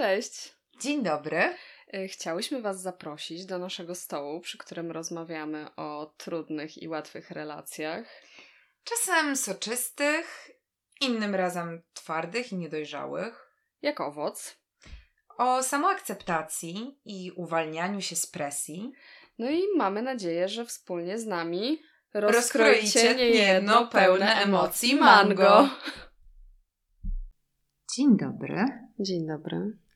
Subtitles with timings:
[0.00, 0.54] Cześć.
[0.80, 1.54] Dzień dobry.
[1.92, 8.06] E, chciałyśmy Was zaprosić do naszego stołu, przy którym rozmawiamy o trudnych i łatwych relacjach.
[8.84, 10.50] Czasem soczystych,
[11.00, 13.50] innym razem twardych i niedojrzałych.
[13.82, 14.56] Jak owoc.
[15.38, 18.92] O samoakceptacji i uwalnianiu się z presji.
[19.38, 21.82] No i mamy nadzieję, że wspólnie z nami
[22.14, 25.68] rozkroicie niejedno pełne emocji mango.
[27.96, 28.64] Dzień dobry.
[29.00, 29.89] Dzień dobry.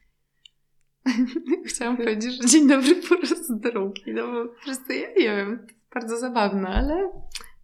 [1.68, 5.66] Chciałam powiedzieć, że dzień dobry po raz drugi, no bo po prostu ja nie wiem,
[5.94, 7.10] bardzo zabawne, ale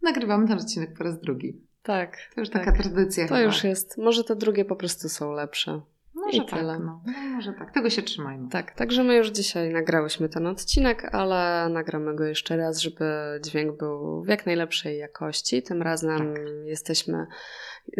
[0.01, 1.61] nagrywamy ten odcinek po raz drugi.
[1.83, 2.17] Tak.
[2.35, 2.65] To już tak.
[2.65, 3.45] taka tradycja To chyba.
[3.45, 3.97] już jest.
[3.97, 5.81] Może te drugie po prostu są lepsze.
[6.13, 6.79] Może I tak, tyle.
[6.79, 7.01] no.
[7.05, 7.13] no.
[7.35, 7.73] Może tak.
[7.73, 8.49] Tego się trzymajmy.
[8.49, 13.05] Tak, także my już dzisiaj nagrałyśmy ten odcinek, ale nagramy go jeszcze raz, żeby
[13.45, 15.63] dźwięk był w jak najlepszej jakości.
[15.63, 16.43] Tym razem Tak.
[16.65, 17.27] jesteśmy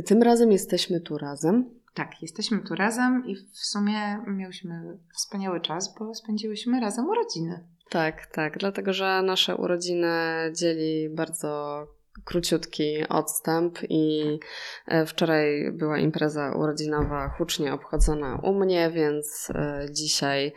[0.05, 1.80] tym razem jesteśmy tu razem.
[1.93, 7.67] Tak, jesteśmy tu razem i w sumie miałyśmy wspaniały czas, bo spędziłyśmy razem urodziny.
[7.89, 10.07] Tak, tak, dlatego że nasze urodziny
[10.55, 11.87] dzieli bardzo
[12.26, 14.40] króciutki odstęp i
[14.87, 20.54] e, wczoraj była impreza urodzinowa hucznie obchodzona u mnie, więc e, dzisiaj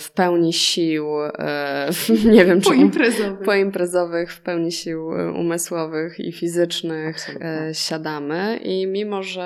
[0.00, 1.06] w pełni sił,
[1.38, 1.90] e,
[2.34, 3.40] nie wiem czy Poimprezowych.
[3.46, 7.70] poimprezowych, w pełni sił umysłowych i fizycznych Absolutnie.
[7.72, 9.42] siadamy i mimo, że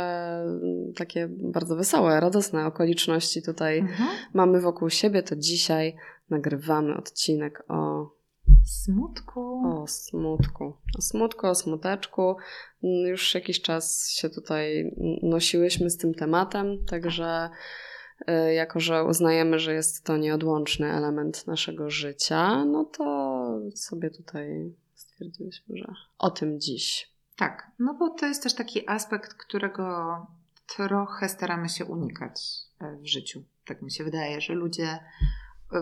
[0.46, 4.08] mm, takie bardzo wesołe, radosne okoliczności tutaj Mhm.
[4.34, 5.96] mamy wokół siebie, to dzisiaj
[6.30, 8.10] nagrywamy odcinek o,
[8.64, 9.62] Smutku.
[9.82, 10.76] o smutku.
[10.98, 12.36] O smutku, o smuteczku.
[12.82, 17.50] Już jakiś czas się tutaj nosiłyśmy z tym tematem, także
[18.28, 24.74] y, jako, że uznajemy, że jest to nieodłączny element naszego życia, no to sobie tutaj
[24.94, 27.14] stwierdziłyśmy, że o tym dziś.
[27.36, 30.16] Tak, no bo to jest też taki aspekt, którego
[30.76, 32.40] trochę staramy się unikać
[32.80, 33.42] e, w życiu.
[33.66, 34.98] Tak mi się wydaje, że ludzie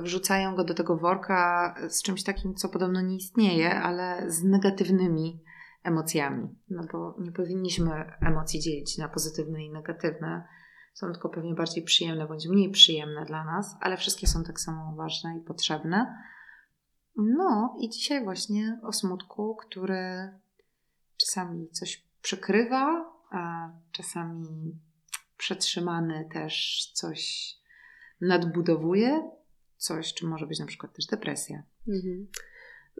[0.00, 5.42] wrzucają go do tego worka z czymś takim, co podobno nie istnieje, ale z negatywnymi
[5.84, 6.48] emocjami.
[6.70, 7.90] No bo nie powinniśmy
[8.20, 10.44] emocji dzielić na pozytywne i negatywne.
[10.94, 14.96] Są tylko pewnie bardziej przyjemne bądź mniej przyjemne dla nas, ale wszystkie są tak samo
[14.96, 16.14] ważne i potrzebne.
[17.16, 20.30] No i dzisiaj właśnie o smutku, który
[21.16, 24.80] czasami coś przykrywa, a czasami
[25.36, 27.52] przetrzymany też coś
[28.20, 29.30] nadbudowuje,
[29.82, 31.62] coś, czy może być na przykład też depresja.
[31.88, 32.26] Mhm.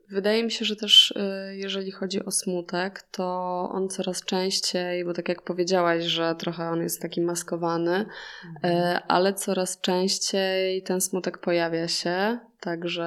[0.09, 3.25] Wydaje mi się, że też y, jeżeli chodzi o smutek, to
[3.73, 8.07] on coraz częściej, bo tak jak powiedziałaś, że trochę on jest taki maskowany,
[8.45, 8.69] y,
[9.09, 13.07] ale coraz częściej ten smutek pojawia się także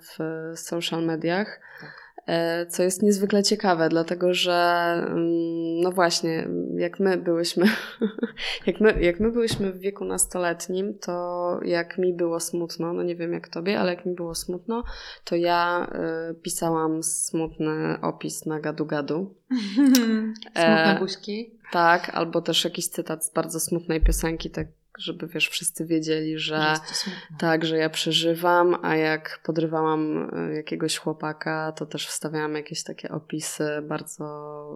[0.00, 0.18] w
[0.58, 1.60] social mediach.
[1.80, 2.03] Tak.
[2.28, 4.52] Y, Co jest niezwykle ciekawe, dlatego że
[5.06, 7.66] mm, no właśnie, jak my byłyśmy,
[8.66, 13.16] jak my, jak my byłyśmy w wieku nastoletnim, to jak mi było smutno, no nie
[13.16, 14.84] wiem jak tobie, ale jak mi było smutno,
[15.24, 15.90] to ja
[16.30, 19.34] y, pisałam smutny opis na gadu-gadu.
[20.54, 21.58] Smutne E, buźki.
[21.72, 24.66] Tak, albo też jakiś cytat z bardzo smutnej piosenki, tak
[24.98, 26.74] żeby wiesz, wszyscy wiedzieli, że
[27.38, 33.08] tak, że ja przeżywam, a jak podrywałam y, jakiegoś chłopaka, to też wstawiałam jakieś takie
[33.08, 34.24] opisy bardzo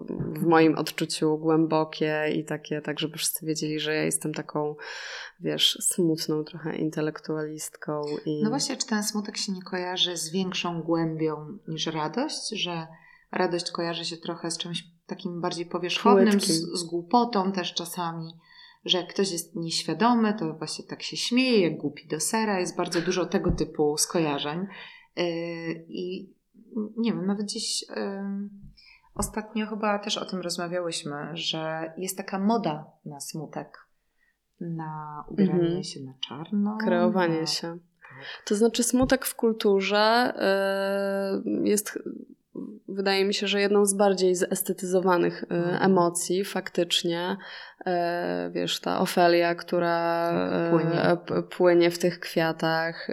[0.09, 4.77] w moim odczuciu głębokie i takie, tak żeby wszyscy wiedzieli, że ja jestem taką,
[5.41, 8.03] wiesz, smutną trochę intelektualistką.
[8.27, 8.43] I...
[8.43, 12.51] No właśnie, czy ten smutek się nie kojarzy z większą głębią niż radość?
[12.51, 12.87] Że
[13.33, 16.47] radość kojarzy się trochę z czymś takim bardziej powierzchownym, z,
[16.81, 18.33] z głupotą też czasami.
[18.85, 22.61] Że jak ktoś jest nieświadomy, to właśnie tak się śmieje, jak głupi do sera.
[22.61, 24.67] Jest bardzo dużo tego typu skojarzeń.
[25.17, 25.25] Yy,
[25.89, 26.33] I
[26.97, 27.97] nie wiem, nawet gdzieś yy,
[29.15, 33.89] ostatnio chyba też o tym rozmawiałyśmy, że jest taka moda na smutek.
[34.61, 35.85] Na ubieranie Mhm.
[35.85, 36.79] się na czarno.
[36.85, 37.47] kreowanie na...
[37.47, 37.79] się.
[38.47, 40.33] To znaczy, smutek w kulturze
[41.47, 41.99] y, jest,
[42.89, 45.83] wydaje mi się, że jedną z bardziej zestetyzowanych y, Mhm.
[45.93, 47.37] emocji, faktycznie.
[47.87, 51.17] Y, Wiesz, ta Ofelia, która Tak, y, płynie.
[51.27, 53.09] p- płynie w tych kwiatach.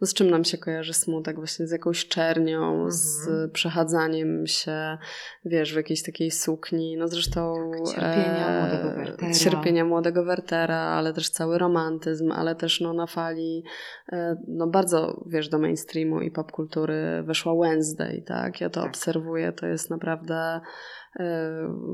[0.00, 1.36] No z czym nam się kojarzy smutek?
[1.36, 3.50] Właśnie z jakąś czernią, z Mhm.
[3.50, 4.98] przechadzaniem się,
[5.44, 6.96] wiesz, w jakiejś takiej sukni.
[6.96, 7.54] No zresztą...
[7.84, 9.32] Tak, cierpienia e, młodego Wertera.
[9.32, 13.64] Cierpienia młodego Wertera, ale też cały romantyzm, ale też no, na fali
[14.12, 18.60] e, no, bardzo, wiesz, do mainstreamu i popkultury weszła Wednesday, tak?
[18.60, 18.90] Ja to Tak.
[18.90, 20.60] obserwuję, to jest naprawdę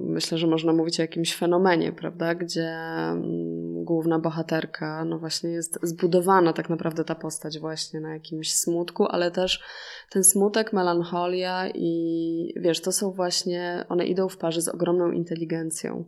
[0.07, 5.79] myślę, że można mówić o jakimś fenomenie, prawda, gdzie mm, główna bohaterka, no właśnie jest
[5.83, 9.63] zbudowana tak naprawdę ta postać właśnie na jakimś smutku, ale też
[10.11, 16.05] ten smutek, melancholia i wiesz, to są właśnie, one idą w parze z ogromną inteligencją.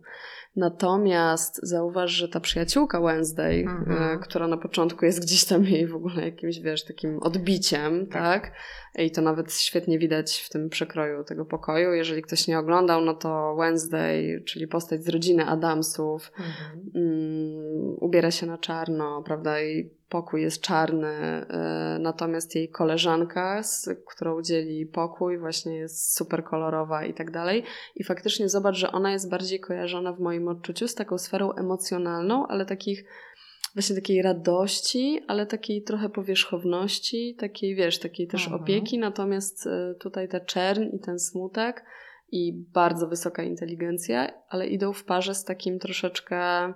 [0.57, 4.19] Natomiast zauważ, że ta przyjaciółka Wednesday, mhm.
[4.19, 8.43] która na początku jest gdzieś tam jej w ogóle jakimś, wiesz, takim odbiciem, tak.
[8.43, 8.51] tak?
[9.05, 11.93] I to nawet świetnie widać w tym przekroju tego pokoju.
[11.93, 16.81] Jeżeli ktoś nie oglądał, no to Wednesday, czyli postać z rodziny Adamsów, mhm.
[16.95, 19.61] um, ubiera się na czarno, prawda?
[19.61, 21.45] I pokój jest czarny,
[21.95, 27.63] y, natomiast jej koleżanka, z którą dzieli pokój, właśnie jest super kolorowa i tak dalej.
[27.95, 32.47] I faktycznie zobacz, że ona jest bardziej kojarzona w moim odczuciu z taką sferą emocjonalną,
[32.47, 33.05] ale takich
[33.73, 38.63] właśnie takiej radości, ale takiej trochę powierzchowności, takiej wiesz, takiej też mhm.
[38.63, 41.85] opieki, natomiast y, tutaj ta czern i ten smutek
[42.31, 46.73] i bardzo wysoka inteligencja, ale idą w parze z takim troszeczkę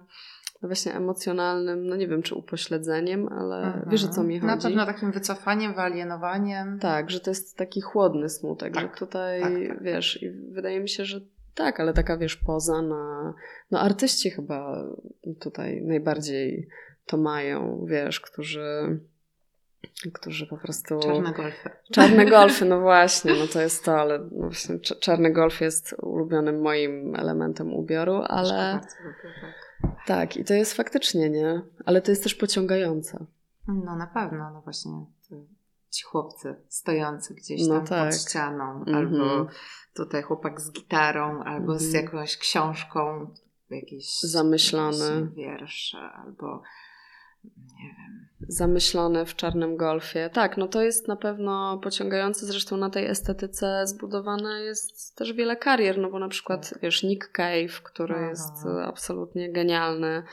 [0.68, 3.90] właśnie emocjonalnym, no nie wiem czy upośledzeniem, ale mhm.
[3.90, 4.48] wiesz o co mi chodzi.
[4.48, 6.80] Na pewno takim wycofaniem, wyalienowaniem.
[6.80, 9.84] Tak, że to jest taki chłodny smutek, tak, że tutaj tak, tak.
[9.84, 11.22] wiesz, i wydaje mi się, że
[11.56, 13.34] tak, ale taka wiesz, poza na.
[13.72, 14.84] No, artyści chyba
[15.40, 16.68] tutaj najbardziej
[17.06, 19.00] to mają, wiesz, którzy.
[20.14, 21.00] Którzy po prostu.
[21.00, 21.70] Czarne golfy.
[21.92, 26.62] Czarne golfy, no właśnie, no to jest to, ale no właśnie czarny golf jest ulubionym
[26.62, 28.80] moim elementem ubioru, ale.
[28.82, 29.91] Tak.
[30.06, 31.62] Tak, i to jest faktycznie, nie?
[31.86, 33.26] Ale to jest też pociągające.
[33.68, 35.06] No na pewno, no właśnie
[35.92, 38.10] ci chłopcy stojący gdzieś no tam tak.
[38.10, 38.96] pod ścianą, mm -hmm.
[38.96, 39.48] albo
[39.94, 41.80] tutaj chłopak z gitarą, albo mm -hmm.
[41.80, 42.06] z mhm.
[42.06, 43.34] jakąś książką,
[43.70, 46.62] jakieś zamyślone wiersze, albo
[47.44, 48.28] nie wiem.
[48.48, 50.30] Zamyślone w czarnym golfie.
[50.34, 52.46] Tak, no to jest na pewno pociągające.
[52.46, 57.32] Zresztą na tej estetyce zbudowane jest też wiele karier, no bo na przykład, wiesz, Nick
[57.32, 58.30] Cave, który Aha.
[58.30, 60.24] jest absolutnie genialny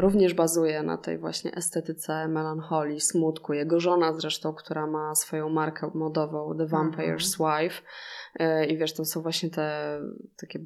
[0.00, 3.52] również bazuje na tej właśnie estetyce melancholii, smutku.
[3.52, 7.62] Jego żona zresztą, która ma swoją markę modową The Vampire's mhm.
[7.62, 7.82] Wife
[8.34, 9.98] e, i wiesz, to są właśnie te
[10.36, 10.58] takie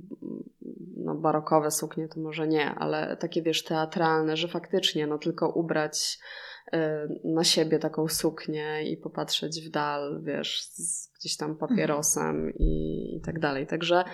[0.96, 6.18] no, barokowe suknie, to może nie, ale takie wiesz, teatralne, że faktycznie no tylko ubrać
[6.72, 13.04] e, na siebie taką suknię i popatrzeć w dal, wiesz, z gdzieś tam papierosem i,
[13.16, 13.66] i tak dalej.
[13.66, 14.04] Także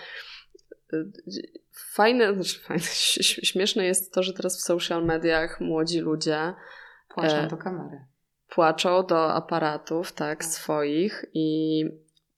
[1.72, 2.84] fajne, znaczy fajne,
[3.50, 6.54] śmieszne jest to, że teraz w social mediach młodzi ludzie
[7.08, 8.04] płaczą e, do kamery.
[8.48, 11.84] Płaczą do aparatów, tak, tak, swoich i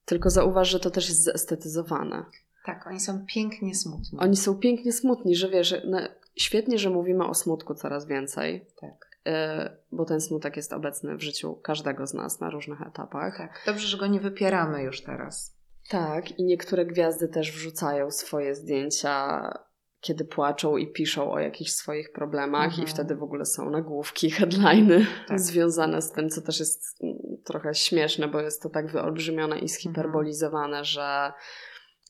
[0.05, 2.25] tylko zauważ, że to też jest zestetyzowane.
[2.65, 4.19] Tak, oni są pięknie smutni.
[4.19, 5.99] Oni są pięknie smutni, że wiesz, no,
[6.35, 8.65] świetnie, że mówimy o smutku coraz więcej.
[8.81, 9.07] Tak.
[9.27, 13.37] E, bo ten smutek jest obecny w życiu każdego z nas na różnych etapach.
[13.37, 15.56] Tak, dobrze, że go nie wypieramy już teraz.
[15.89, 19.49] Tak, i niektóre gwiazdy też wrzucają swoje zdjęcia,
[19.99, 22.83] kiedy płaczą i piszą o jakichś swoich problemach, mhm.
[22.83, 25.39] i wtedy w ogóle są nagłówki, headliny tak.
[25.39, 29.67] związane z tym, co też jest mm, trochę śmieszne, bo jest to tak wyolbrzymione i
[29.67, 30.85] zhiperbolizowane, mhm.
[30.85, 31.33] że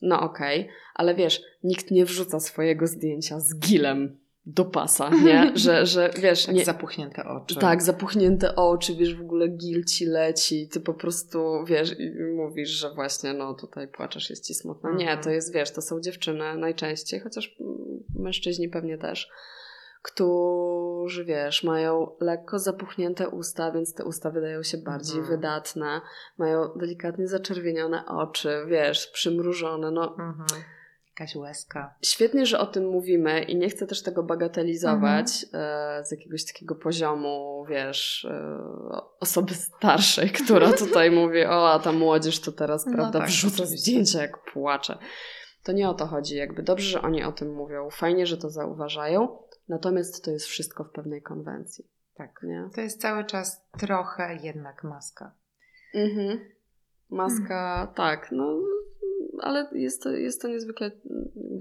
[0.02, 0.74] no okej, okay.
[0.94, 5.52] ale wiesz, nikt nie wrzuca swojego zdjęcia z gilem do pasa, nie?
[5.56, 6.46] Że, że wiesz...
[6.46, 7.56] Tak nie, zapuchnięte oczy.
[7.56, 12.70] Tak, zapuchnięte oczy, wiesz, w ogóle gil ci leci, ty po prostu, wiesz, i mówisz,
[12.70, 14.94] że właśnie, no tutaj płaczesz, jest ci smutno.
[14.94, 15.24] Nie, mhm.
[15.24, 17.56] to jest, wiesz, to są dziewczyny najczęściej, chociaż
[18.16, 19.30] mężczyźni pewnie też,
[20.02, 25.36] którzy, wiesz, mają lekko zapuchnięte usta, więc te usta wydają się bardziej mhm.
[25.36, 26.02] wydatne,
[26.38, 30.12] mają delikatnie zaczerwienione oczy, wiesz, przymrużone, no...
[30.12, 30.46] Mhm
[31.20, 31.96] Jakaś łezka.
[32.02, 35.64] Świetnie, że o tym mówimy i nie chcę też tego bagatelizować mhm.
[36.02, 38.60] E, z jakiegoś takiego poziomu, wiesz, e,
[39.20, 43.66] osoby starszej, która tutaj mówi, o, a ta młodzież to teraz, no prawda, tak, wrzuca
[43.66, 44.98] zdjęcia jak płacze.
[45.64, 48.50] To nie o to chodzi, jakby dobrze, że oni o tym mówią, fajnie, że to
[48.50, 49.38] zauważają,
[49.70, 51.88] natomiast to jest wszystko w pewnej konwencji.
[52.16, 52.70] Tak, nie?
[52.76, 55.32] To jest cały czas trochę jednak maska.
[55.94, 56.40] Mhm.
[57.10, 57.96] Maska, mhm.
[57.96, 58.60] tak, no
[59.42, 60.92] ale jest to, jest to niezwykle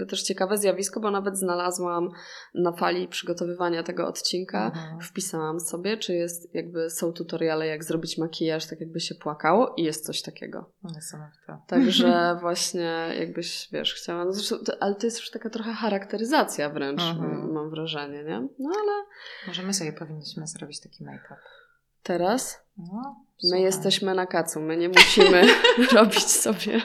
[0.09, 2.11] też ciekawe zjawisko, bo nawet znalazłam
[2.55, 5.01] na fali przygotowywania tego odcinka, mhm.
[5.01, 9.83] wpisałam sobie, czy jest jakby są tutoriale, jak zrobić makijaż, tak jakby się płakało i
[9.83, 10.71] jest coś takiego.
[10.85, 11.59] Niesamowite.
[11.67, 17.03] Także właśnie jakbyś, wiesz, chciała, no zresztą, ale to jest już taka trochę charakteryzacja wręcz,
[17.03, 17.53] mhm.
[17.53, 18.49] mam wrażenie, nie?
[18.59, 19.05] No ale...
[19.47, 21.41] Może my sobie powinniśmy zrobić taki make-up.
[22.03, 22.67] Teraz?
[22.79, 25.43] No, my jesteśmy na kacu, my nie musimy
[25.95, 26.81] robić sobie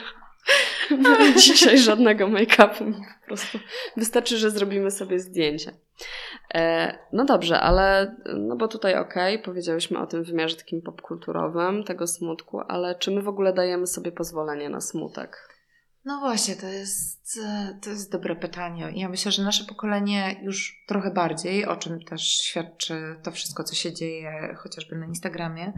[1.44, 2.92] dzisiaj żadnego make-upu.
[3.20, 3.58] Po prostu
[3.96, 5.72] wystarczy, że zrobimy sobie zdjęcie.
[6.54, 11.84] E, no dobrze, ale no bo tutaj okej, okay, powiedziałyśmy o tym wymiarze takim popkulturowym,
[11.84, 15.52] tego smutku, ale czy my w ogóle dajemy sobie pozwolenie na smutek?
[16.04, 17.40] No właśnie, to jest,
[17.82, 18.92] to jest dobre pytanie.
[18.94, 23.74] Ja myślę, że nasze pokolenie już trochę bardziej, o czym też świadczy to wszystko, co
[23.74, 25.72] się dzieje chociażby na Instagramie,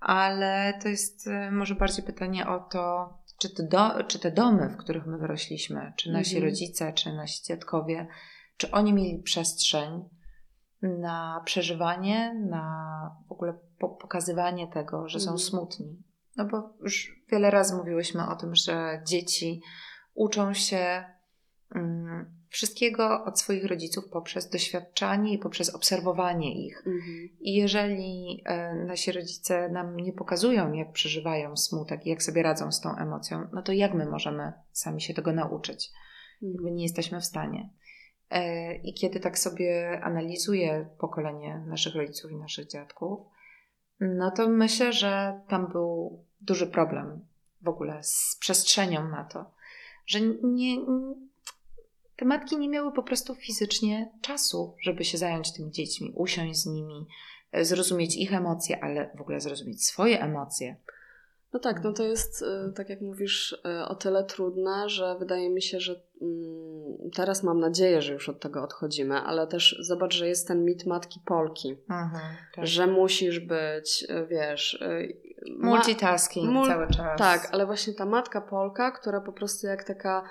[0.00, 4.68] ale to jest e, może bardziej pytanie o to, czy te, do, czy te domy,
[4.68, 6.50] w których my wyrośliśmy, czy nasi mhm.
[6.50, 8.06] rodzice, czy nasi dziadkowie,
[8.56, 10.08] czy oni mieli przestrzeń
[10.82, 15.38] na przeżywanie, na w ogóle pokazywanie tego, że są mhm.
[15.38, 16.02] smutni.
[16.36, 19.62] No bo już wiele razy mówiłyśmy o tym, że dzieci
[20.14, 21.04] uczą się
[21.74, 26.78] um, wszystkiego od swoich rodziców poprzez doświadczanie i poprzez obserwowanie ich.
[26.78, 27.28] Mhm.
[27.40, 32.72] I jeżeli e, nasi rodzice nam nie pokazują, jak przeżywają smutek i jak sobie radzą
[32.72, 35.90] z tą emocją, no to jak my możemy sami się tego nauczyć?
[36.42, 37.70] Jakby nie jesteśmy w stanie.
[38.30, 43.20] E, I kiedy tak sobie analizuję pokolenie naszych rodziców i naszych dziadków,
[44.00, 47.26] no to myślę, że tam był duży problem
[47.62, 49.50] w ogóle z przestrzenią na to,
[50.06, 50.76] że nie,
[52.16, 56.66] te matki nie miały po prostu fizycznie czasu, żeby się zająć tymi dziećmi, usiąść z
[56.66, 57.06] nimi,
[57.52, 60.76] e, zrozumieć ich emocje, ale w ogóle zrozumieć swoje emocje.
[61.52, 65.50] No tak, no to jest, y, tak jak mówisz, y, o tyle trudne, że wydaje
[65.50, 70.14] mi się, że mm, teraz mam nadzieję, że już od tego odchodzimy, ale też zobacz,
[70.14, 72.66] że jest ten mit matki Polki, mhm, tak.
[72.66, 74.84] że musisz być, wiesz...
[75.58, 77.18] Multitasking mul cały czas.
[77.18, 80.28] Tak, ale właśnie ta matka Polka, która po prostu jak taka,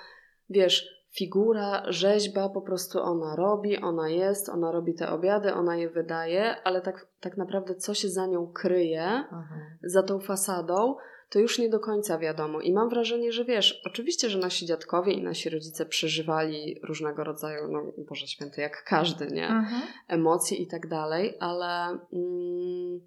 [0.50, 5.89] wiesz, figura, rzeźba, po prostu ona robi, ona jest, ona robi te obiady, ona je
[5.89, 9.62] wydaje, ale tak, tak naprawdę co się za nią kryje, mhm.
[9.84, 10.95] za tą fasadą,
[11.29, 12.62] to już nie do końca wiadomo.
[12.62, 17.72] I mam wrażenie, że wiesz, oczywiście, że nasi dziadkowie i nasi rodzice przeżywali różnego rodzaju,
[17.72, 19.48] no Boże Święty, jak każdy, nie?
[19.48, 19.81] Mhm.
[20.07, 23.01] Emocje i tak dalej, ale mm,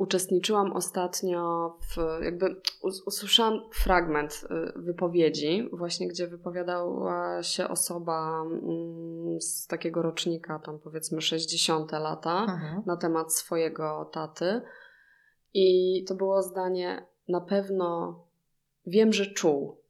[0.00, 9.66] uczestniczyłam ostatnio w, jakby usłyszałam fragment y, wypowiedzi, właśnie gdzie wypowiadała się osoba mm, z
[9.66, 12.82] takiego rocznika, tam powiedzmy 60 lata, mhm.
[12.86, 14.62] na temat swojego taty.
[15.54, 18.18] I to było zdanie: Na pewno
[18.86, 19.80] wiem, że czuł,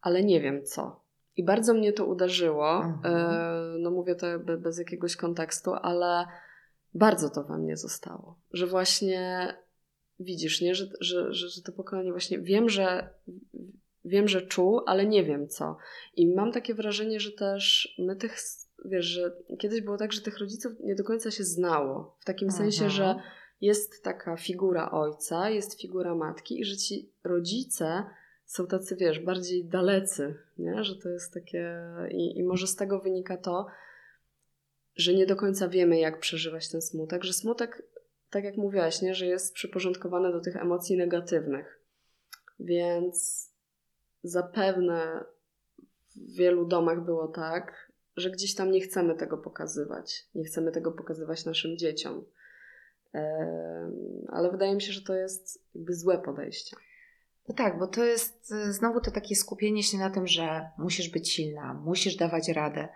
[0.00, 1.00] ale nie wiem co.
[1.36, 2.76] I bardzo mnie to uderzyło.
[2.76, 3.16] Mhm.
[3.16, 6.26] E, no mówię to jakby bez jakiegoś kontekstu, ale
[6.94, 8.38] bardzo to we mnie zostało.
[8.52, 9.48] Że właśnie
[10.20, 10.74] widzisz, nie?
[10.74, 13.08] Że, że, że, że to pokolenie właśnie wiem, że
[14.04, 15.76] wiem, że czuł, ale nie wiem co.
[16.16, 18.36] I mam takie wrażenie, że też my tych,
[18.84, 22.16] wiesz, że kiedyś było tak, że tych rodziców nie do końca się znało.
[22.20, 22.58] W takim Aha.
[22.58, 23.16] sensie, że
[23.60, 28.04] jest taka figura ojca, jest figura matki i że ci rodzice
[28.44, 30.84] są tacy, wiesz, bardziej dalecy, nie?
[30.84, 31.80] Że to jest takie...
[32.10, 33.66] I, i może z tego wynika to,
[34.96, 37.82] że nie do końca wiemy, jak przeżywać ten smutek, że smutek,
[38.30, 41.80] tak jak mówiłaś, nie, że jest przyporządkowany do tych emocji negatywnych.
[42.60, 43.48] Więc
[44.22, 45.24] zapewne
[46.16, 50.28] w wielu domach było tak, że gdzieś tam nie chcemy tego pokazywać.
[50.34, 52.24] Nie chcemy tego pokazywać naszym dzieciom.
[54.28, 56.76] Ale wydaje mi się, że to jest jakby złe podejście.
[57.48, 61.30] No tak, bo to jest znowu to takie skupienie się na tym, że musisz być
[61.30, 62.88] silna, musisz dawać radę.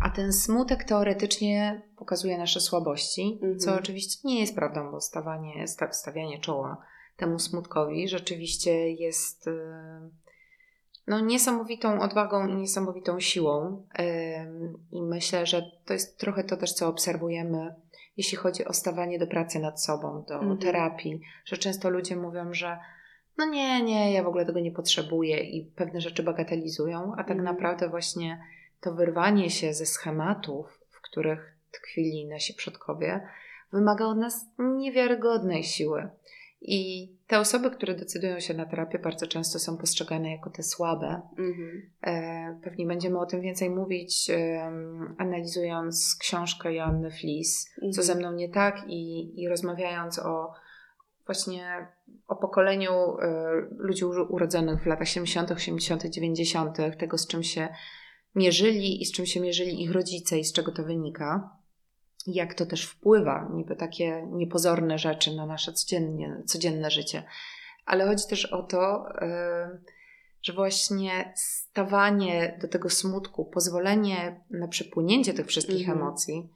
[0.00, 3.58] A ten smutek teoretycznie pokazuje nasze słabości, mhm.
[3.58, 6.86] co oczywiście nie jest prawdą, bo stawanie, stawianie czoła
[7.16, 9.52] temu smutkowi rzeczywiście jest y,
[11.06, 13.86] no, niesamowitą odwagą i niesamowitą siłą.
[14.92, 17.74] I myślę, że to jest trochę to też, co obserwujemy,
[18.16, 20.58] jeśli chodzi o stawanie do pracy nad sobą, do mhm.
[20.58, 22.78] terapii, że często ludzie mówią, że
[23.38, 27.30] no nie, nie, ja w ogóle tego nie potrzebuję i pewne rzeczy bagatelizują, a tak
[27.30, 27.44] mhm.
[27.44, 28.40] naprawdę właśnie
[28.80, 33.28] to wyrwanie się ze schematów, w których tkwili nasi przodkowie,
[33.72, 36.08] wymaga od nas niewiarygodnej siły.
[36.60, 41.20] I te osoby, które decydują się na terapię, bardzo często są postrzegane jako te słabe.
[41.38, 41.90] Mhm.
[42.02, 44.30] E, pewnie będziemy o tym więcej mówić,
[45.18, 47.92] analizując książkę Joanny Flis, mhm.
[47.92, 50.52] co ze mną nie tak, i, i rozmawiając o
[51.26, 51.86] właśnie
[52.28, 57.68] o pokoleniu e, ludzi urodzonych w latach 70., 80., 90., tego z czym się
[58.36, 61.56] mierzyli i z czym się mierzyli ich rodzice i z czego to wynika.
[62.26, 67.22] Jak to też wpływa, niby takie niepozorne rzeczy na nasze codziennie, codzienne życie.
[67.86, 69.78] Ale chodzi też o to, e,
[70.42, 75.98] że właśnie stawanie do tego smutku, pozwolenie na przepłynięcie tych wszystkich mm.
[75.98, 76.48] emocji,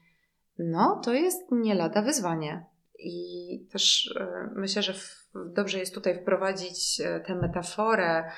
[0.59, 2.67] no to jest nie lada wyzwanie.
[2.99, 4.95] I też e, myślę, że
[5.35, 8.31] dobrze jest tutaj wprowadzić e, tę metaforę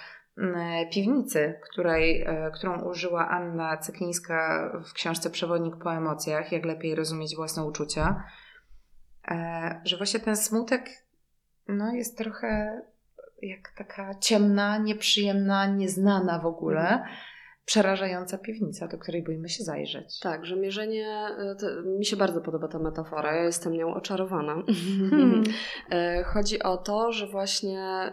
[0.92, 7.36] piwnicy, której, e, którą użyła Anna Cyklińska w książce Przewodnik po emocjach, jak lepiej rozumieć
[7.36, 8.24] własne uczucia,
[9.28, 10.90] e, że właśnie ten smutek
[11.68, 12.82] no, jest trochę
[13.42, 16.88] jak taka ciemna, nieprzyjemna, nieznana w ogóle.
[16.88, 17.16] Mhm.
[17.64, 20.20] Przerażająca piwnica, do której boimy się zajrzeć.
[20.20, 21.28] Tak, że mierzenie,
[21.98, 24.62] mi się bardzo podoba ta metafora, ja jestem nią oczarowana.
[25.10, 25.42] Hmm.
[25.90, 28.12] E, Chodzi o to, że właśnie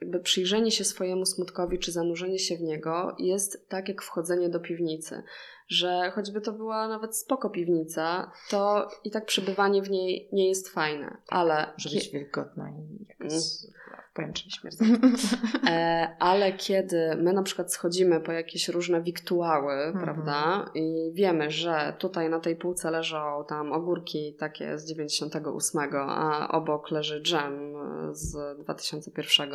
[0.00, 4.60] jakby przyjrzenie się swojemu smutkowi, czy zanurzenie się w niego jest tak jak wchodzenie do
[4.60, 5.22] piwnicy.
[5.68, 10.68] Że choćby to była nawet spoko piwnica, to i tak przebywanie w niej nie jest
[10.68, 11.16] fajne.
[11.28, 13.74] Ale, Może być wilgotna i jakaś Mm.
[14.14, 14.50] pęczna.
[14.50, 15.36] śmierdząca.
[15.70, 20.04] E, ale kiedy my na przykład schodzimy po jakieś różne wiktuały, Mhm.
[20.04, 26.48] prawda, i wiemy, że tutaj na tej półce leżą tam ogórki takie z 98, a
[26.52, 27.74] obok leży dżem
[28.12, 29.50] z 2001,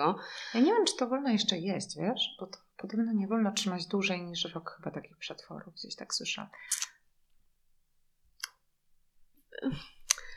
[0.53, 2.35] Ja nie wiem, czy to wolno jeszcze jeść, wiesz?
[2.39, 5.73] Bo to podobno nie wolno trzymać dłużej niż rok chyba takich przetworów.
[5.73, 6.49] Gdzieś tak słyszałam.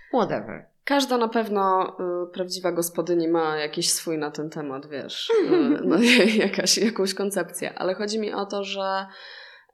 [0.08, 0.66] Whatever.
[0.84, 5.50] Każda na pewno y, prawdziwa gospodyni ma jakiś swój na ten temat, wiesz, y,
[5.84, 5.96] no,
[6.46, 9.06] jakaś, jakąś koncepcję, ale chodzi mi o to, że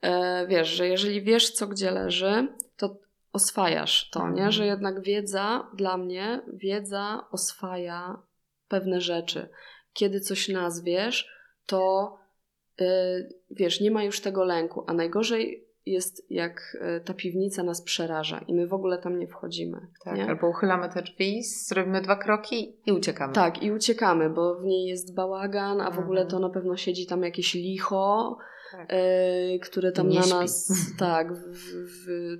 [0.04, 0.08] y,
[0.48, 2.96] wiesz, że jeżeli wiesz, co gdzie leży, to
[3.32, 4.34] oswajasz to, Mhm.
[4.36, 4.52] nie?
[4.52, 8.18] Że jednak wiedza, dla mnie, wiedza oswaja
[8.68, 9.48] pewne rzeczy.
[9.92, 11.28] Kiedy coś nazwiesz,
[11.66, 12.18] to
[13.50, 18.40] wiesz, nie ma już tego lęku, a najgorzej jest, jak y, ta piwnica nas przeraża
[18.48, 19.86] i my w ogóle tam nie wchodzimy.
[20.04, 20.26] Tak, nie?
[20.26, 23.32] albo uchylamy te drzwi, zrobimy dwa kroki i uciekamy.
[23.32, 26.04] Tak, i uciekamy, bo w niej jest bałagan, a w Mhm.
[26.04, 28.38] ogóle to na pewno siedzi tam jakieś licho,
[28.72, 28.86] Tak.
[28.88, 30.34] e, które tam Nie na śpi.
[30.34, 31.28] nas tak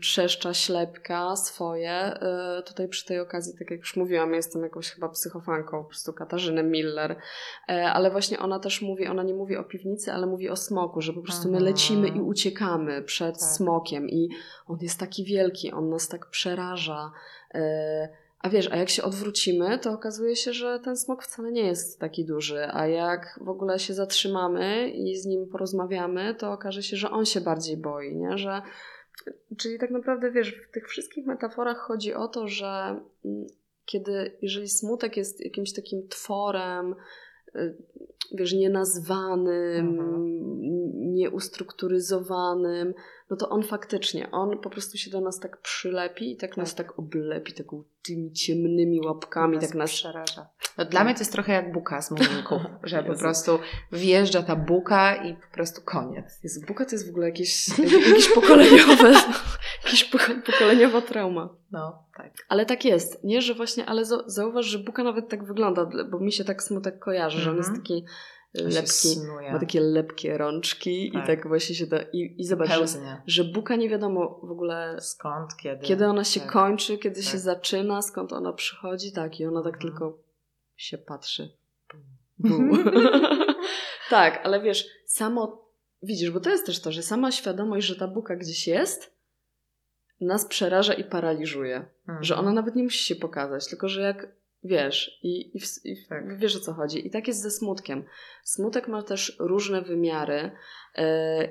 [0.03, 1.91] trzeszcza ślepka swoje.
[1.93, 6.13] E, tutaj przy tej okazji, tak jak już mówiłam, jestem jakąś chyba psychofanką, po prostu
[6.13, 7.17] Katarzyny Miller,
[7.69, 11.01] e, ale właśnie ona też mówi, ona nie mówi o piwnicy, ale mówi o smoku,
[11.01, 11.65] że po prostu my Mhm.
[11.65, 13.49] lecimy i uciekamy przed Tak.
[13.49, 14.29] smokiem i
[14.67, 17.11] on jest taki wielki, on nas tak przeraża.
[18.43, 22.01] A wiesz, a jak się odwrócimy, to okazuje się, że ten smok wcale nie jest
[22.01, 26.97] taki duży, a jak w ogóle się zatrzymamy i z nim porozmawiamy, to okaże się,
[26.97, 28.39] że on się bardziej boi, nie?
[28.39, 28.63] Że,
[29.57, 33.47] czyli tak naprawdę, wiesz, w tych wszystkich metaforach chodzi o to, że mm,
[33.85, 36.95] kiedy, jeżeli smutek jest jakimś takim tworem,
[38.35, 40.33] wiesz, nienazwanym, Mhm.
[41.15, 42.95] nieustrukturyzowanym,
[43.31, 46.75] no to on faktycznie, on po prostu się do nas tak przylepi i tak, nas
[46.75, 49.91] tak oblepi taką tymi ciemnymi łapkami, tak nas...
[49.91, 50.49] przeraża.
[50.79, 53.59] No, dla mnie to jest trochę jak buka z muminku, że po prostu
[53.93, 56.39] wjeżdża ta buka i po prostu koniec.
[56.43, 59.13] Jezu, Buka to jest w ogóle jakieś, jakieś pokoleniowe,
[59.85, 61.49] jakieś poko- pokoleniowa trauma.
[61.71, 62.33] No, tak.
[62.49, 66.19] Ale tak jest, nie, że właśnie, ale za- zauważ, że Buka nawet tak wygląda, bo
[66.19, 67.85] mi się tak smutek kojarzy, że on jest Mhm.
[67.85, 68.05] taki
[68.55, 69.09] lepki,
[69.53, 71.27] ma takie lepkie rączki i Tak.
[71.27, 72.85] tak właśnie się da, i, i zobacz, że,
[73.27, 75.83] że Buka nie wiadomo w ogóle Skąd, kiedy.
[75.87, 76.53] Kiedy ona się Tak.
[76.53, 77.31] kończy, kiedy Tak.
[77.33, 79.93] się zaczyna, skąd ona przychodzi, tak, i ona tak Mhm.
[79.93, 80.19] tylko
[80.83, 81.57] się patrzy.
[84.11, 85.69] tak, ale wiesz, samo,
[86.03, 89.17] widzisz, bo to jest też to, że sama świadomość, że ta buka gdzieś jest,
[90.21, 91.77] nas przeraża i paraliżuje.
[92.09, 92.25] Mhm.
[92.25, 94.29] Że ona nawet nie musi się pokazać, tylko że jak
[94.65, 96.39] wiesz, i, i, w, i Tak.
[96.39, 97.07] wiesz o co chodzi.
[97.07, 98.05] I tak jest ze smutkiem.
[98.45, 100.51] Smutek ma też różne wymiary,
[100.97, 101.05] yy,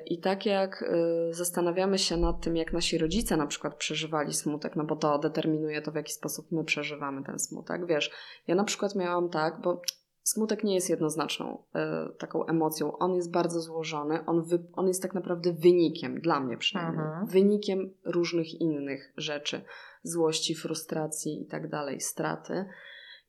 [0.06, 0.84] i tak jak
[1.28, 5.20] yy, zastanawiamy się nad tym, jak nasi rodzice na przykład przeżywali smutek, no bo to
[5.20, 7.86] determinuje to, w jaki sposób my przeżywamy ten smutek.
[7.86, 8.12] Wiesz,
[8.48, 9.82] ja na przykład miałam tak, bo
[10.24, 11.82] smutek nie jest jednoznaczną yy,
[12.20, 12.98] taką emocją.
[12.98, 17.26] On jest bardzo złożony, on, wy, on jest tak naprawdę wynikiem, dla mnie przynajmniej, Mhm.
[17.28, 19.62] wynikiem różnych innych rzeczy
[20.04, 22.66] złości, frustracji i tak dalej, straty.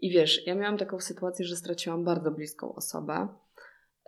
[0.02, 3.28] I wiesz, ja miałam taką sytuację, że straciłam bardzo bliską osobę.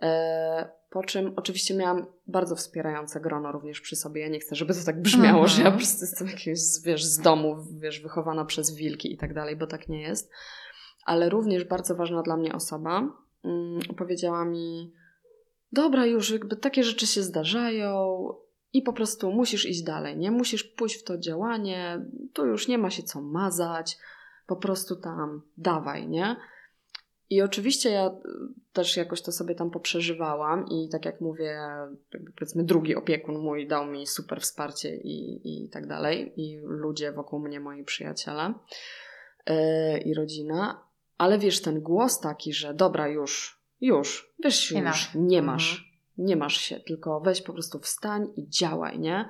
[0.01, 4.21] E, po czym oczywiście miałam bardzo wspierające grono również przy sobie.
[4.21, 5.47] Ja nie chcę, żeby to tak brzmiało, Mhm.
[5.47, 9.33] że ja po prostu jestem jakiegoś, wiesz, z domu, wiesz, wychowana przez wilki i tak
[9.33, 10.31] dalej, bo tak nie jest.
[11.05, 13.09] Ale również bardzo ważna dla mnie osoba
[13.43, 14.93] mm, powiedziała mi,
[15.71, 18.17] dobra już, jakby takie rzeczy się zdarzają
[18.73, 20.31] i po prostu musisz iść dalej, nie?
[20.31, 23.97] Musisz pójść w to działanie, tu już nie ma się co mazać,
[24.47, 26.35] po prostu tam dawaj, nie?
[27.29, 28.11] I oczywiście ja y,
[28.73, 31.59] też jakoś to sobie tam poprzeżywałam i tak jak mówię,
[32.35, 37.39] powiedzmy drugi opiekun mój dał mi super wsparcie i, i tak dalej i ludzie wokół
[37.39, 38.53] mnie, moi przyjaciele
[39.47, 40.81] yy, i rodzina,
[41.17, 45.15] ale wiesz, ten głos taki, że dobra już, już, wiesz już, Enough.
[45.15, 46.27] nie masz, Mhm.
[46.29, 49.29] nie masz się, tylko weź po prostu wstań i działaj, nie?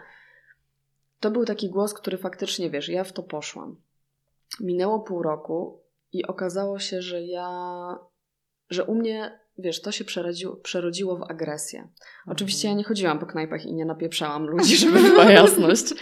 [1.19, 3.75] To był taki głos, który faktycznie, wiesz, ja w to poszłam.
[4.59, 7.49] Minęło pół roku i okazało się, że ja,
[8.69, 11.89] że u mnie, wiesz, to się przerodziło, przerodziło w agresję.
[12.27, 15.93] Oczywiście ja nie chodziłam po knajpach i nie napieprzałam ludzi, żeby była jasność.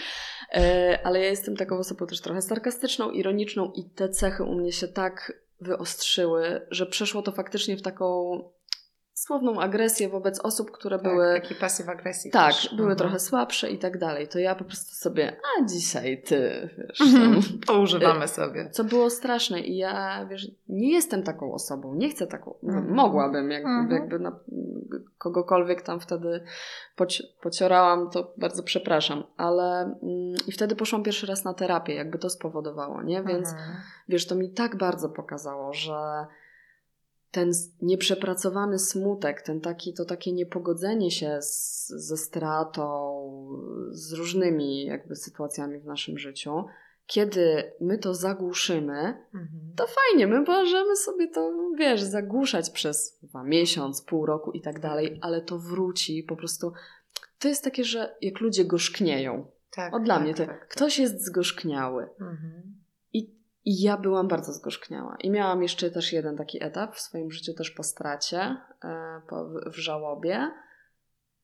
[0.52, 4.72] E, Ale ja jestem taką osobą też trochę sarkastyczną, ironiczną i te cechy u mnie
[4.72, 8.38] się tak wyostrzyły, że przeszło to faktycznie w taką
[9.26, 11.40] słowną agresję wobec osób, które tak, były.
[11.42, 12.30] Taki pasyw agresji.
[12.30, 12.68] Tak, też.
[12.68, 12.98] były Mhm.
[12.98, 14.28] trochę słabsze i tak dalej.
[14.28, 16.98] To ja po prostu sobie, a dzisiaj ty, wiesz.
[16.98, 17.08] Tam.
[17.34, 17.42] Mhm.
[17.66, 18.70] Poużywamy sobie.
[18.70, 22.94] Co było straszne i ja, wiesz, nie jestem taką osobą, nie chcę taką, Mhm.
[22.94, 23.90] mogłabym, jak, Mhm.
[23.90, 24.38] jakby na,
[25.18, 26.44] kogokolwiek tam wtedy
[26.98, 32.18] poci- pociorałam, to bardzo przepraszam, ale mm, i wtedy poszłam pierwszy raz na terapię, jakby
[32.18, 33.22] to spowodowało, nie?
[33.22, 33.76] Więc Mhm.
[34.08, 36.26] wiesz, to mi tak bardzo pokazało, że
[37.34, 37.50] ten
[37.82, 42.86] nieprzepracowany smutek, ten taki, to takie niepogodzenie się z, ze stratą,
[43.90, 46.64] z różnymi jakby sytuacjami w naszym życiu,
[47.06, 49.72] kiedy my to zagłuszymy, Mhm.
[49.76, 54.80] to fajnie, my możemy sobie to, wiesz, zagłuszać przez dwa miesiąc, pół roku i tak
[54.80, 56.72] dalej, ale to wróci po prostu.
[57.38, 59.46] To jest takie, że jak ludzie gorzknieją.
[59.70, 60.68] Tak, O, dla tak, mnie to tak, tak.
[60.68, 62.08] ktoś jest zgorzkniały.
[62.20, 62.74] Mhm.
[63.12, 63.34] I,
[63.64, 65.16] I ja byłam bardzo zgorzkniała.
[65.20, 69.20] I miałam jeszcze też jeden taki etap w swoim życiu, też po stracie, e,
[69.66, 70.50] w żałobie,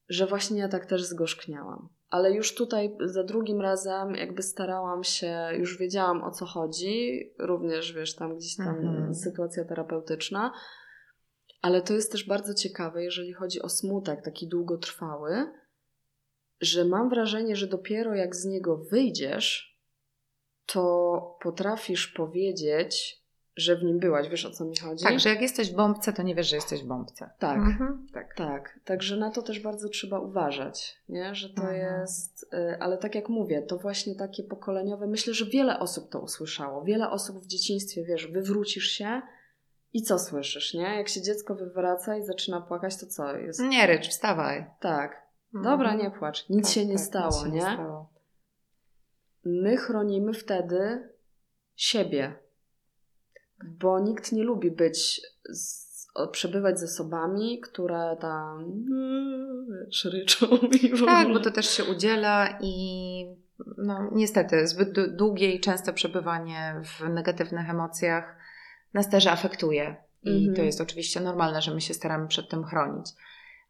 [0.08, 1.88] że właśnie ja tak też zgorzkniałam.
[2.10, 7.92] Ale już tutaj za drugim razem jakby starałam się, już wiedziałam o co chodzi, również
[7.92, 9.14] wiesz, tam gdzieś tam Mhm.
[9.14, 10.52] sytuacja terapeutyczna.
[11.62, 15.52] Ale to jest też bardzo ciekawe, jeżeli chodzi o smutek taki długotrwały,
[16.60, 19.69] że mam wrażenie, że dopiero jak z niego wyjdziesz,
[20.72, 23.20] to potrafisz powiedzieć,
[23.56, 24.28] że w nim byłaś.
[24.28, 25.04] Wiesz o co mi chodzi?
[25.04, 27.30] Tak, że jak jesteś w bombce, to nie wiesz, że jesteś w bombce.
[27.38, 27.56] Tak.
[27.58, 28.06] Mhm.
[28.14, 28.34] tak.
[28.36, 31.34] Tak, także na to też bardzo trzeba uważać, nie?
[31.34, 31.78] że to Mhm.
[31.80, 36.20] jest, y, ale tak jak mówię, to właśnie takie pokoleniowe, myślę, że wiele osób to
[36.20, 39.22] usłyszało, wiele osób w dzieciństwie, wiesz, wywrócisz się
[39.92, 40.96] i co słyszysz, nie?
[40.96, 43.60] Jak się dziecko wywraca i zaczyna płakać, to co jest?
[43.60, 44.66] Nie rycz, wstawaj.
[44.80, 45.98] Tak, dobra, Mhm.
[45.98, 47.60] nie płacz, nic Tak, się nie tak, stało, nic się nie?
[47.62, 48.09] stało.
[49.44, 51.08] My chronimy wtedy
[51.76, 52.34] siebie,
[53.64, 55.90] bo nikt nie lubi być, z,
[56.32, 58.84] przebywać z osobami, które tam
[59.68, 60.46] yy, wiesz, ryczą
[60.82, 63.26] i w Tak, bo to też się udziela i
[63.78, 68.36] no niestety zbyt długie i częste przebywanie w negatywnych emocjach
[68.94, 69.96] nas też afektuje.
[70.22, 70.56] I Mhm.
[70.56, 73.06] to jest oczywiście normalne, że my się staramy przed tym chronić.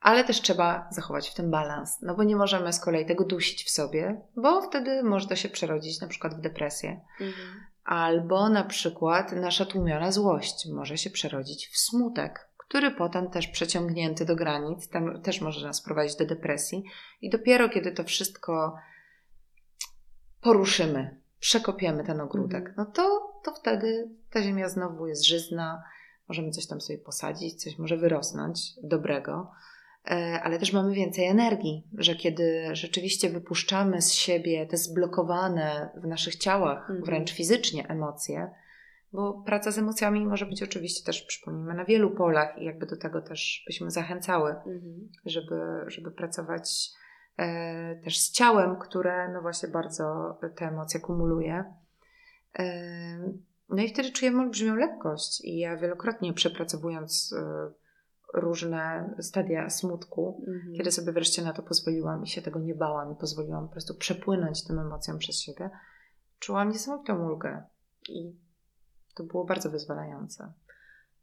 [0.00, 3.64] Ale też trzeba zachować w tym balans, no bo nie możemy z kolei tego dusić
[3.64, 7.00] w sobie, bo wtedy może to się przerodzić na przykład w depresję.
[7.20, 7.48] Mhm.
[7.84, 14.24] Albo na przykład nasza tłumiona złość może się przerodzić w smutek, który potem też przeciągnięty
[14.24, 16.84] do granic, tam też może nas prowadzić do depresji.
[17.20, 18.76] I dopiero kiedy to wszystko
[20.40, 22.74] poruszymy, przekopiemy ten ogródek, Mhm.
[22.76, 25.82] no to, to wtedy ta ziemia znowu jest żyzna,
[26.28, 29.50] możemy coś tam sobie posadzić, coś może wyrosnąć dobrego.
[30.10, 36.06] E, Ale też mamy więcej energii, że kiedy rzeczywiście wypuszczamy z siebie te zblokowane w
[36.06, 37.02] naszych ciałach, Mhm.
[37.04, 38.50] wręcz fizycznie emocje,
[39.12, 42.96] bo praca z emocjami może być oczywiście też, przypomnijmy, na wielu polach i jakby do
[42.96, 45.08] tego też byśmy zachęcały, Mhm.
[45.26, 46.90] żeby, żeby pracować
[47.38, 51.64] e, też z ciałem, które no właśnie bardzo te emocje kumuluje.
[52.58, 53.32] E,
[53.68, 57.70] no i wtedy czujemy olbrzymią lekkość i ja wielokrotnie przepracowując e,
[58.34, 60.74] różne stadia smutku, Mhm.
[60.76, 63.94] kiedy sobie wreszcie na to pozwoliłam i się tego nie bałam i pozwoliłam po prostu
[63.94, 65.70] przepłynąć tym emocjom przez siebie,
[66.38, 67.62] czułam niesamowitą ulgę
[68.08, 68.36] i
[69.14, 70.52] to było bardzo wyzwalające.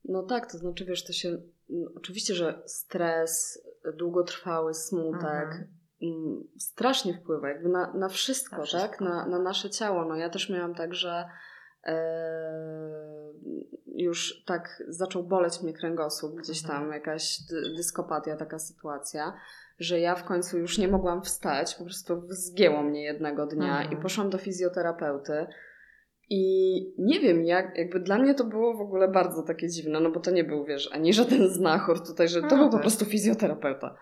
[0.05, 1.29] No tak, to znaczy, wiesz, to się.
[1.29, 3.61] mm, Oczywiście, że stres,
[3.97, 5.67] długotrwały smutek Mhm.
[6.01, 8.89] mm, strasznie wpływa jakby na, na wszystko, Na wszystko.
[8.89, 9.01] tak?
[9.01, 10.05] Na, na nasze ciało.
[10.05, 11.29] No ja też miałam tak, że
[13.95, 16.91] już tak zaczął boleć mnie kręgosłup, gdzieś tam Mhm.
[16.93, 19.33] jakaś dy, dyskopatia, taka sytuacja,
[19.79, 23.91] że ja w końcu już nie mogłam wstać, po prostu zgięło mnie jednego dnia Mhm.
[23.99, 25.47] i poszłam do fizjoterapeuty.
[26.29, 30.11] I nie wiem, jak, jakby dla mnie to było w ogóle bardzo takie dziwne, no
[30.11, 32.81] bo to nie był, wiesz, ani żaden znachor tutaj, że to No był po tak.
[32.81, 33.95] prostu fizjoterapeuta.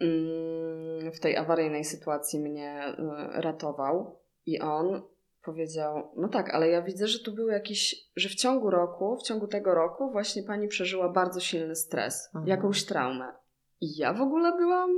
[0.00, 5.02] Mm, W tej awaryjnej sytuacji mnie y, ratował i on
[5.44, 9.22] powiedział, no tak, ale ja widzę, że tu był jakiś, że w ciągu roku, w
[9.22, 12.48] ciągu tego roku właśnie pani przeżyła bardzo silny stres, Mhm.
[12.48, 13.32] jakąś traumę.
[13.80, 14.90] I ja w ogóle byłam,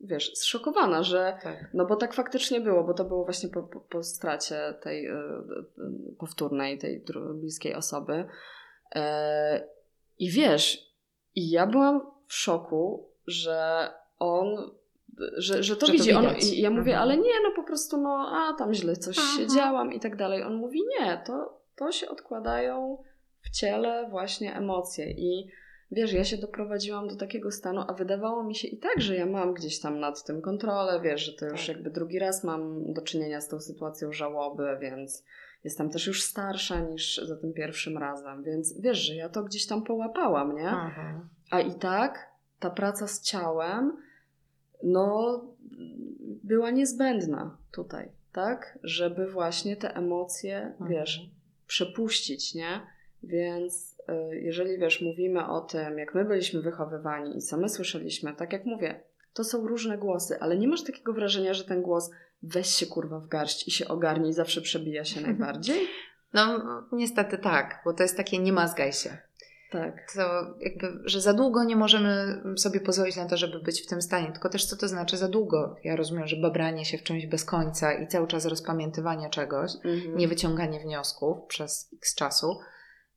[0.00, 1.70] wiesz, zszokowana, że Tak.
[1.74, 5.12] no bo tak faktycznie było, bo to było właśnie po, po, po stracie tej y,
[5.12, 8.24] y, powtórnej, tej bliskiej osoby.
[8.94, 9.68] E,
[10.18, 10.94] I wiesz,
[11.34, 14.70] i ja byłam w szoku, że on,
[15.36, 16.12] że, że to Że to widzi.
[16.12, 16.44] on, widać.
[16.52, 17.02] I ja mówię, Mhm.
[17.02, 20.42] ale nie, no po prostu, no a tam źle coś się działam i tak dalej.
[20.42, 23.02] On mówi, nie, to, to się odkładają
[23.40, 25.48] w ciele właśnie emocje i
[25.90, 29.26] wiesz, ja się doprowadziłam do takiego stanu, a wydawało mi się i tak, że ja
[29.26, 31.76] mam gdzieś tam nad tym kontrolę, wiesz, że to już Tak.
[31.76, 35.24] jakby drugi raz mam do czynienia z tą sytuacją żałoby, więc
[35.64, 39.66] Jestem też już starsza niż za tym pierwszym razem, więc wiesz, że ja to gdzieś
[39.66, 40.68] tam połapałam, nie?
[40.68, 41.28] Mhm.
[41.50, 43.96] A i tak ta praca z ciałem,
[44.82, 45.40] no,
[46.44, 48.78] była niezbędna tutaj, tak?
[48.82, 50.90] Żeby właśnie te emocje, Mhm.
[50.90, 51.30] wiesz,
[51.66, 52.80] przepuścić, nie?
[53.22, 53.96] Więc
[54.32, 58.52] y, jeżeli wiesz, mówimy o tym, jak my byliśmy wychowywani i co my słyszeliśmy, tak
[58.52, 59.00] jak mówię,
[59.34, 62.10] to są różne głosy, ale nie masz takiego wrażenia, że ten głos
[62.42, 65.80] weź się kurwa w garść i się ogarnij zawsze przebija się najbardziej?
[66.32, 66.58] No
[66.92, 69.18] niestety tak, bo to jest takie nie mazgaj się.
[69.70, 70.12] Tak.
[70.14, 74.02] To jakby, że za długo nie możemy sobie pozwolić na to, żeby być w tym
[74.02, 74.32] stanie.
[74.32, 75.76] Tylko też co to znaczy za długo?
[75.84, 80.16] Ja rozumiem, że babranie się w czymś bez końca i cały czas rozpamiętywanie czegoś, Mhm.
[80.16, 82.58] nie wyciąganie wniosków przez x czasu,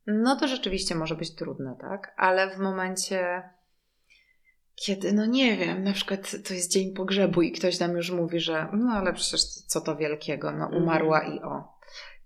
[0.08, 2.14] no to rzeczywiście może być trudne, tak?
[2.18, 3.44] Ale w momencie,
[4.76, 8.40] kiedy, no nie wiem, na przykład to jest dzień pogrzebu i ktoś nam już mówi,
[8.40, 10.84] że no ale przecież co to wielkiego, no Mhm.
[10.84, 11.73] umarła i o.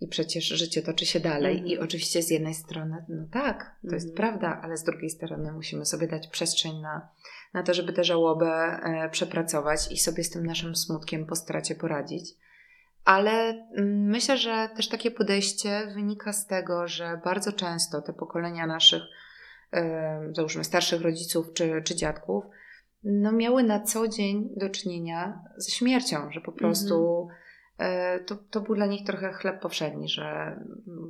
[0.02, 1.52] I przecież życie toczy się dalej.
[1.52, 1.68] Mhm.
[1.68, 4.16] I oczywiście z jednej strony, no tak, to jest Mhm.
[4.16, 7.10] prawda, ale z drugiej strony musimy sobie dać przestrzeń na,
[7.54, 11.76] na to, żeby tę żałobę e, przepracować i sobie z tym naszym smutkiem po stracie
[11.76, 12.34] poradzić.
[13.06, 18.68] Ale mm, myślę, że też takie podejście wynika z tego, że bardzo często te pokolenia
[18.68, 19.04] naszych,
[19.74, 22.44] e, załóżmy starszych rodziców czy, czy dziadków,
[23.04, 27.47] no miały na co dzień do czynienia ze śmiercią, że po prostu e,
[28.26, 30.58] to, to był dla nich trochę chleb powszedni, że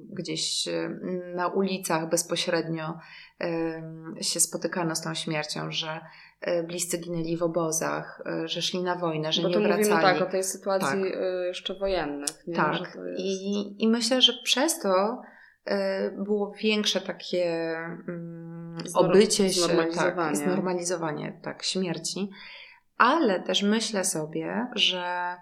[0.09, 0.89] gdzieś e,
[1.35, 2.97] na ulicach bezpośrednio
[3.39, 5.99] em, się spotykano z tą śmiercią, że
[6.41, 9.83] e, bliscy ginęli w obozach, e, że szli na wojnę, że Bo nie tu mówimy
[9.83, 10.19] wracali.
[10.19, 11.19] tak o tej sytuacji Tak.
[11.47, 12.47] jeszcze wojennych.
[12.47, 12.55] Nie?
[12.55, 12.73] Tak.
[12.73, 12.97] jest...
[13.17, 15.21] I, I myślę, że przez to
[15.65, 17.75] e, było większe takie
[18.07, 20.15] mm, obycie się, znormalizowanie.
[20.15, 22.29] tak, znormalizowanie tak, śmierci.
[22.97, 25.35] Ale też myślę sobie, że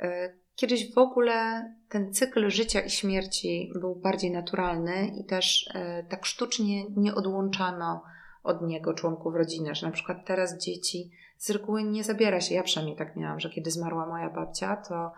[0.00, 6.04] e, kiedyś w ogóle ten cykl życia i śmierci był bardziej naturalny i też e,
[6.04, 8.02] tak sztucznie nie odłączano
[8.42, 12.54] od niego członków rodziny, że na przykład teraz dzieci z reguły nie zabiera się.
[12.54, 15.12] Ja przynajmniej tak miałam, że kiedy zmarła moja babcia, to,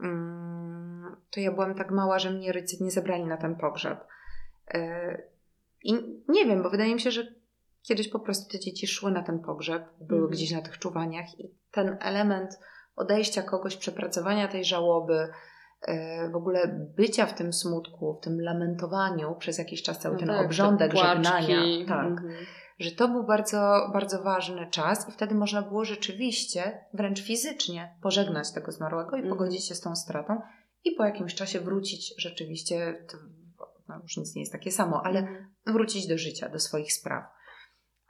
[0.00, 4.06] mm, to ja byłam tak mała, że mnie rodzice nie zabrali na ten pogrzeb.
[4.74, 5.22] E,
[5.82, 5.92] I
[6.28, 7.26] nie wiem, bo wydaje mi się, że
[7.82, 10.30] kiedyś po prostu te dzieci szły na ten pogrzeb, były Mhm.
[10.30, 12.58] gdzieś na tych czuwaniach i ten element
[12.96, 15.28] odejścia kogoś, przepracowania tej żałoby,
[15.82, 20.18] e, w ogóle bycia w tym smutku, w tym lamentowaniu przez jakiś czas, cały No
[20.20, 21.14] ten tak, te obrządek płaczki.
[21.24, 21.86] żegnania.
[21.88, 22.34] Tak Mhm.
[22.78, 28.52] że to był bardzo, bardzo ważny czas i wtedy można było rzeczywiście, wręcz fizycznie pożegnać
[28.52, 29.38] tego zmarłego i Mhm.
[29.38, 30.40] pogodzić się z tą stratą
[30.84, 33.16] i po jakimś czasie wrócić rzeczywiście, to,
[33.88, 35.46] no już nic nie jest takie samo, ale Mhm.
[35.66, 37.24] wrócić do życia, do swoich spraw.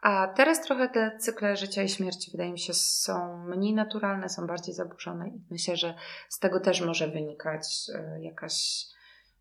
[0.04, 4.46] A teraz trochę te cykle życia i śmierci wydaje mi się są mniej naturalne, są
[4.46, 5.94] bardziej zaburzone i myślę, że
[6.28, 8.84] z tego też może wynikać e, jakaś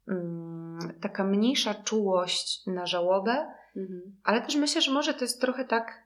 [0.07, 3.45] mm, taka mniejsza czułość na żałobę,
[3.75, 4.01] Mhm.
[4.23, 6.03] ale też myślę, że może to jest trochę tak,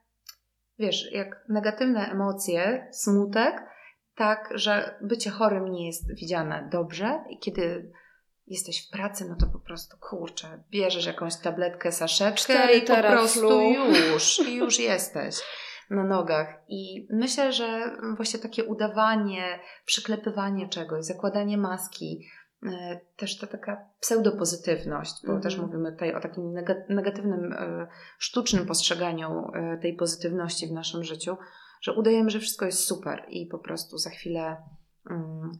[0.79, 3.63] wiesz, jak negatywne emocje, smutek,
[4.15, 7.91] tak, że bycie chorym nie jest widziane dobrze i kiedy
[8.47, 12.95] jesteś w pracy, no to po prostu kurczę, bierzesz jakąś tabletkę, saszeczkę Cztery i po
[12.95, 13.61] prostu
[14.13, 15.35] już, i już jesteś
[15.89, 16.47] na nogach.
[16.67, 22.27] I myślę, że właśnie takie udawanie, przyklepywanie czegoś, zakładanie maski,
[22.65, 25.41] e, też ta taka pseudopozytywność, bo Mhm.
[25.41, 31.03] też mówimy tutaj o takim nega- negatywnym, e, sztucznym postrzeganiu e, tej pozytywności w naszym
[31.03, 31.37] życiu,
[31.81, 34.57] że udajemy, że wszystko jest super i po prostu za chwilę mm,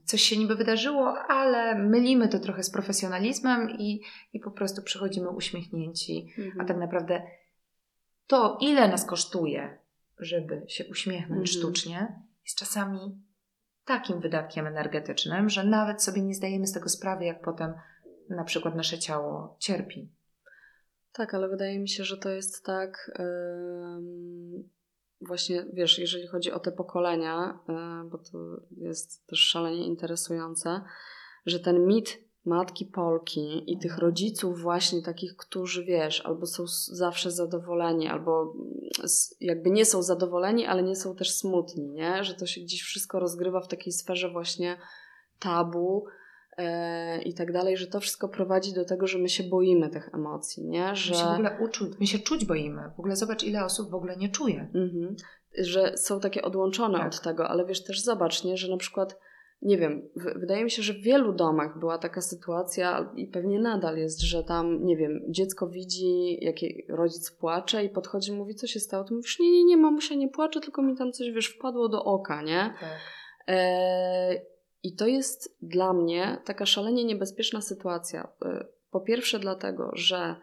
[0.05, 4.01] coś się niby wydarzyło, ale mylimy to trochę z profesjonalizmem i,
[4.33, 6.61] i po prostu przychodzimy uśmiechnięci, Mhm.
[6.61, 7.21] a tak naprawdę
[8.27, 9.77] to, ile nas kosztuje,
[10.19, 11.45] żeby się uśmiechnąć Mhm.
[11.47, 13.21] sztucznie, jest czasami
[13.85, 17.73] takim wydatkiem energetycznym, że nawet sobie nie zdajemy z tego sprawy, jak potem
[18.29, 20.09] na przykład nasze ciało cierpi.
[21.11, 23.11] Tak, ale wydaje mi się, że to jest tak.
[23.19, 24.69] ym,
[25.21, 28.37] właśnie, wiesz, jeżeli chodzi o te pokolenia, y, bo to
[28.77, 30.81] jest też szalenie interesujące,
[31.45, 37.31] że ten mit matki Polki i tych rodziców, właśnie takich, którzy wiesz, albo są zawsze
[37.31, 38.53] zadowoleni, albo
[39.41, 42.23] jakby nie są zadowoleni, ale nie są też smutni, nie?
[42.23, 44.77] Że to się gdzieś wszystko rozgrywa w takiej sferze właśnie
[45.39, 46.11] tabu e,
[47.25, 50.65] i tak dalej, że to wszystko prowadzi do tego, że my się boimy tych emocji,
[50.65, 50.95] nie?
[50.95, 52.81] Że, My się w ogóle uczuć, my się czuć boimy.
[52.95, 54.67] W ogóle zobacz, ile osób w ogóle nie czuje.
[54.75, 55.15] Mhm.
[55.59, 57.07] że są takie odłączone Tak.
[57.07, 58.57] od tego, ale wiesz też zobacz, nie?
[58.57, 59.19] że na przykład
[59.61, 63.97] nie wiem, wydaje mi się, że w wielu domach była taka sytuacja i pewnie nadal
[63.97, 68.55] jest, że tam, nie wiem, dziecko widzi, jak jej rodzic płacze i podchodzi i mówi,
[68.55, 69.03] co się stało?
[69.03, 72.03] To mówisz, nie, nie, nie, mamusia nie płacze, tylko mi tam coś, wiesz, wpadło do
[72.03, 72.73] oka, nie?
[72.79, 72.89] Tak.
[73.47, 74.41] E,
[74.83, 78.27] I to jest dla mnie taka szalenie niebezpieczna sytuacja.
[78.45, 80.35] Y, po pierwsze, dlatego, że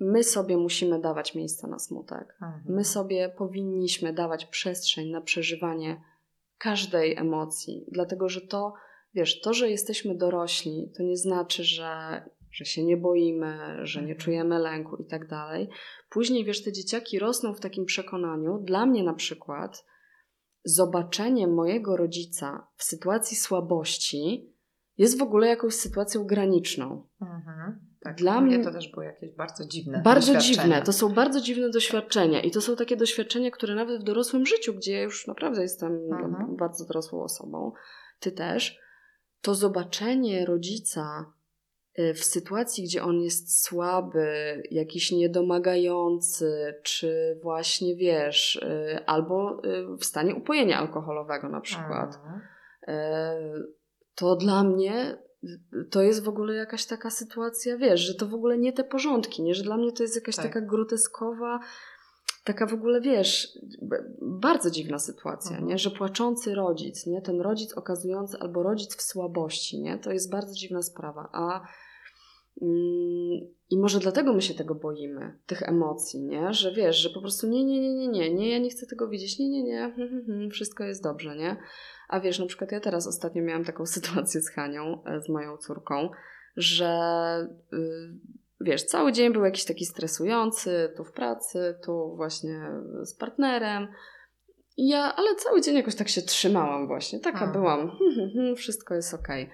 [0.00, 2.36] my sobie musimy dawać miejsce na smutek.
[2.42, 2.62] Mhm.
[2.68, 6.00] My sobie powinniśmy dawać przestrzeń na przeżywanie
[6.58, 8.74] każdej emocji, dlatego że to,
[9.14, 14.12] wiesz, to, że jesteśmy dorośli, to nie znaczy, że, że się nie boimy, że nie
[14.12, 14.20] Mhm.
[14.20, 15.68] czujemy lęku i tak dalej.
[16.10, 18.58] Później, wiesz, te dzieciaki rosną w takim przekonaniu.
[18.58, 19.84] Dla mnie na przykład
[20.68, 24.52] zobaczenie mojego rodzica w sytuacji słabości
[24.98, 27.06] jest w ogóle jakąś sytuacją graniczną.
[27.20, 27.80] Mhm.
[28.00, 30.02] Tak, Dla mnie to też było jakieś bardzo dziwne.
[30.04, 30.82] Bardzo dziwne.
[30.82, 32.42] To są bardzo dziwne doświadczenia.
[32.42, 36.08] I to są takie doświadczenia, które nawet w dorosłym życiu, gdzie ja już naprawdę jestem
[36.08, 36.56] no, Mhm.
[36.56, 37.72] bardzo dorosłą osobą,
[38.20, 38.78] ty też,
[39.42, 41.32] to zobaczenie rodzica
[42.14, 50.04] w sytuacji, gdzie on jest słaby, jakiś niedomagający, czy właśnie wiesz, y, albo y, w
[50.04, 52.18] stanie upojenia alkoholowego na przykład,
[54.14, 55.18] to dla mnie
[55.90, 59.42] to jest w ogóle jakaś taka sytuacja, wiesz, że to w ogóle nie te porządki,
[59.42, 60.44] nie, że dla mnie to jest jakaś Tak.
[60.44, 61.60] taka groteskowa,
[62.44, 63.58] taka w ogóle, wiesz,
[64.22, 65.68] bardzo dziwna sytuacja, Mhm.
[65.68, 70.30] nie, że płaczący rodzic, nie, ten rodzic okazujący, albo rodzic w słabości, nie, to jest
[70.30, 71.60] bardzo dziwna sprawa, a
[73.70, 76.52] i może dlatego my się tego boimy, tych emocji, nie?
[76.52, 79.08] Że wiesz, że po prostu nie, nie, nie, nie, nie, nie, ja nie chcę tego
[79.08, 81.56] widzieć, nie, nie, nie, hmm, hmm, hmm, wszystko jest dobrze, nie?
[82.08, 85.56] A wiesz, na przykład ja teraz ostatnio miałam taką sytuację z Hanią, e, z moją
[85.56, 86.10] córką,
[86.56, 87.78] że y,
[88.60, 92.70] wiesz, cały dzień był jakiś taki stresujący, tu w pracy, tu właśnie
[93.02, 93.88] z partnerem.
[94.76, 97.52] I ja, ale cały dzień jakoś tak się trzymałam właśnie, taka Aha.
[97.52, 97.90] byłam,
[98.56, 99.50] wszystko jest okej.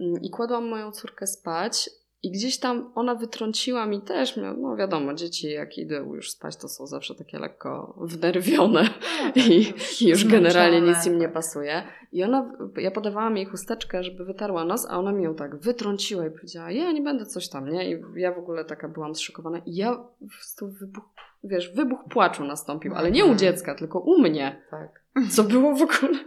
[0.00, 1.90] Mm, I kładłam moją córkę spać
[2.26, 6.68] i gdzieś tam ona wytrąciła mi też, no wiadomo, dzieci jak idą już spać, to
[6.68, 8.88] są zawsze takie lekko wnerwione
[9.36, 11.32] i, i już generalnie nic im nie tak.
[11.34, 11.82] pasuje.
[12.12, 16.26] I ona, ja podawałam jej chusteczkę, żeby wytarła nos, a ona mi ją tak wytrąciła
[16.26, 17.90] i powiedziała, ja nie będę coś tam, nie?
[17.90, 19.58] I ja w ogóle taka byłam zszokowana.
[19.58, 21.04] I ja prostu wybuch,
[21.44, 23.38] wiesz, wybuch płaczu nastąpił, ale nie u Mhm.
[23.38, 24.62] dziecka, tylko u mnie.
[24.70, 25.02] Tak.
[25.30, 26.18] Co było w ogóle,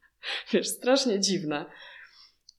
[0.52, 1.64] wiesz, strasznie dziwne.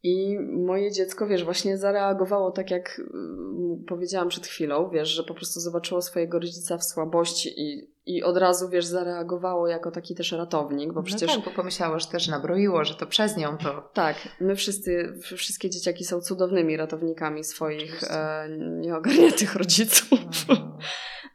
[0.04, 5.34] I moje dziecko, wiesz, właśnie zareagowało tak, jak mm, powiedziałam przed chwilą, wiesz, że po
[5.34, 10.32] prostu zobaczyło swojego rodzica w słabości i, i od razu, wiesz, zareagowało jako taki też
[10.32, 13.89] ratownik, bo No przecież tak, bo pomyślało, że też nabroiło, że to przez nią to.
[13.94, 20.20] tak, my wszyscy, wszystkie dzieciaki są cudownymi ratownikami swoich e, nieogarniętych rodziców.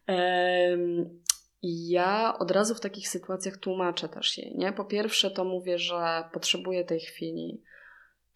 [0.07, 1.21] Em,
[1.63, 4.73] I ja od razu w takich sytuacjach tłumaczę też jej, nie?
[4.73, 7.63] Po pierwsze to mówię, że potrzebuję tej chwili.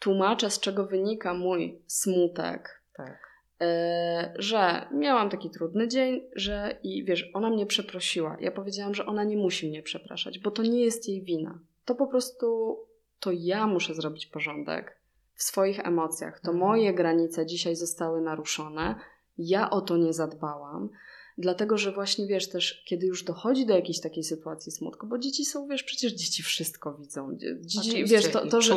[0.03, 3.19] Tłumaczę, z czego wynika mój smutek, Tak.
[3.61, 8.37] e, że miałam taki trudny dzień, że i wiesz, ona mnie przeprosiła.
[8.41, 11.59] Ja powiedziałam, że ona nie musi mnie przepraszać, bo to nie jest jej wina.
[11.85, 12.77] To po prostu
[13.21, 14.99] to ja muszę zrobić porządek
[15.35, 16.41] w swoich emocjach.
[16.41, 16.69] To Mhm.
[16.69, 18.95] moje granice dzisiaj zostały naruszone.
[19.39, 20.89] Ja o to nie zadbałam.
[21.39, 25.45] Dlatego, że właśnie wiesz też, kiedy już dochodzi do jakiejś takiej sytuacji smutku, bo dzieci
[25.45, 27.37] są, wiesz, przecież dzieci wszystko widzą.
[27.61, 28.75] Dzieci, Oczywiście, wiesz, to, to, że,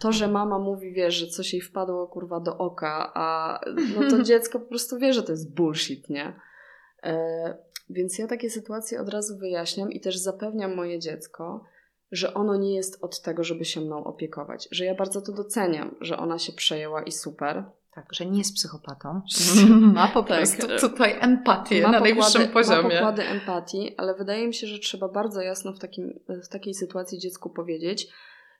[0.00, 3.60] to, że mama mówi, wiesz, że coś jej wpadło kurwa do oka, a
[3.94, 6.40] no to dziecko po prostu wie, że to jest bullshit, nie?
[7.02, 11.64] E, więc ja takie sytuacje od razu wyjaśniam i też zapewniam moje dziecko,
[12.12, 14.68] że ono nie jest od tego, żeby się mną opiekować.
[14.70, 17.64] Że ja bardzo to doceniam, że ona się przejęła i super.
[17.96, 19.20] Tak, że nie jest psychopatą.
[19.94, 20.36] Ma po Tak.
[20.38, 22.82] prostu tutaj empatię Ma na pokłady- najwyższym poziomie.
[22.82, 26.74] Ma pokłady empatii, ale wydaje mi się, że trzeba bardzo jasno w, takim, w takiej
[26.74, 28.08] sytuacji dziecku powiedzieć: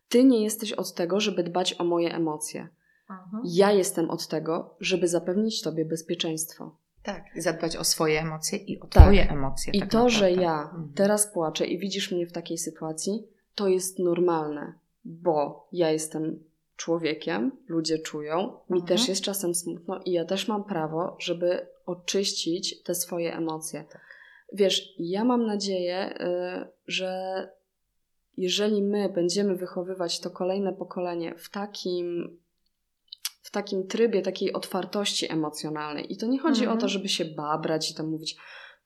[0.08, 2.68] Ty nie jesteś od tego, żeby dbać o moje emocje.
[3.10, 3.42] Mhm.
[3.46, 6.76] Ja jestem od tego, żeby zapewnić Tobie bezpieczeństwo.
[7.02, 9.02] Tak, i zadbać o swoje emocje i o Tak.
[9.02, 9.72] twoje emocje.
[9.72, 10.42] I tak to, że naprawdę.
[10.42, 10.92] ja Mhm.
[10.94, 14.72] teraz płaczę i widzisz mnie w takiej sytuacji, to jest normalne,
[15.04, 16.38] bo ja jestem
[16.76, 18.86] człowiekiem, ludzie czują, mi Mhm.
[18.86, 23.84] też jest czasem smutno i ja też mam prawo, żeby oczyścić te swoje emocje.
[23.92, 24.06] Tak.
[24.52, 27.42] Wiesz, ja mam nadzieję, y, że
[28.36, 32.38] jeżeli my będziemy wychowywać to kolejne pokolenie w takim
[33.42, 36.12] w takim trybie takiej otwartości emocjonalnej.
[36.12, 36.78] I to nie chodzi Mhm.
[36.78, 38.36] o to, żeby się babrać i tam mówić,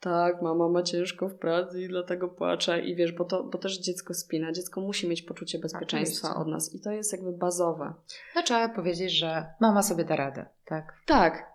[0.01, 2.81] tak, mama ma ciężko w pracy i dlatego płacze.
[2.81, 4.53] I wiesz, bo, to, bo też dziecko spina.
[4.53, 6.43] Dziecko musi mieć poczucie bezpieczeństwa Oczywiście.
[6.43, 6.75] od nas.
[6.75, 7.95] I to jest jakby bazowe.
[8.37, 10.93] No, trzeba powiedzieć, że mama sobie da radę, tak?
[11.07, 11.53] Tak,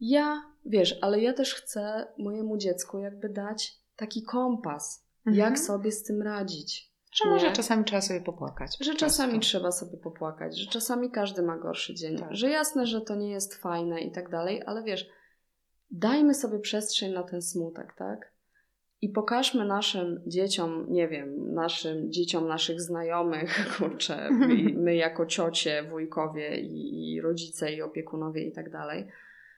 [0.00, 5.36] ja, wiesz, ale ja też chcę mojemu dziecku jakby dać taki kompas, Mhm.
[5.46, 6.92] jak sobie z tym radzić.
[7.12, 7.52] Że może Nie?
[7.52, 8.78] czasami trzeba sobie popłakać.
[8.78, 12.28] po Że czasami trzeba sobie popłakać, że czasami każdy ma gorszy dzień, Tak.
[12.36, 15.08] że jasne, że to nie jest fajne i tak dalej, ale wiesz,
[15.92, 18.32] dajmy sobie przestrzeń na ten smutek, tak?
[19.02, 25.82] i pokażmy naszym dzieciom, nie wiem, naszym dzieciom naszych znajomych, kurczę, my, my jako ciocie,
[25.90, 29.08] wujkowie i, i rodzice i opiekunowie i tak dalej,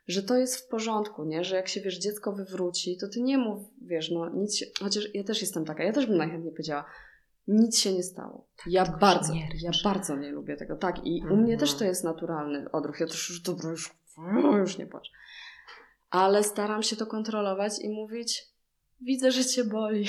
[0.08, 1.44] że to jest w porządku, nie?
[1.44, 5.14] Że jak się, wiesz, dziecko wywróci, to ty nie mów, wiesz, no nic się, chociaż
[5.14, 6.84] ja też jestem taka, ja też bym najchętniej powiedziała,
[7.48, 8.46] nic się nie stało.
[8.56, 10.76] Tak, ja bardzo, nie ja bardzo nie lubię tego.
[10.76, 11.42] Tak, i u Mhm.
[11.42, 13.00] mnie też to jest naturalny odruch.
[13.00, 13.94] Ja też już, dobra, już,
[14.58, 15.10] już nie płacz.
[16.14, 18.42] Ale staram się to kontrolować i mówić,
[19.00, 20.06] widzę, że cię boli.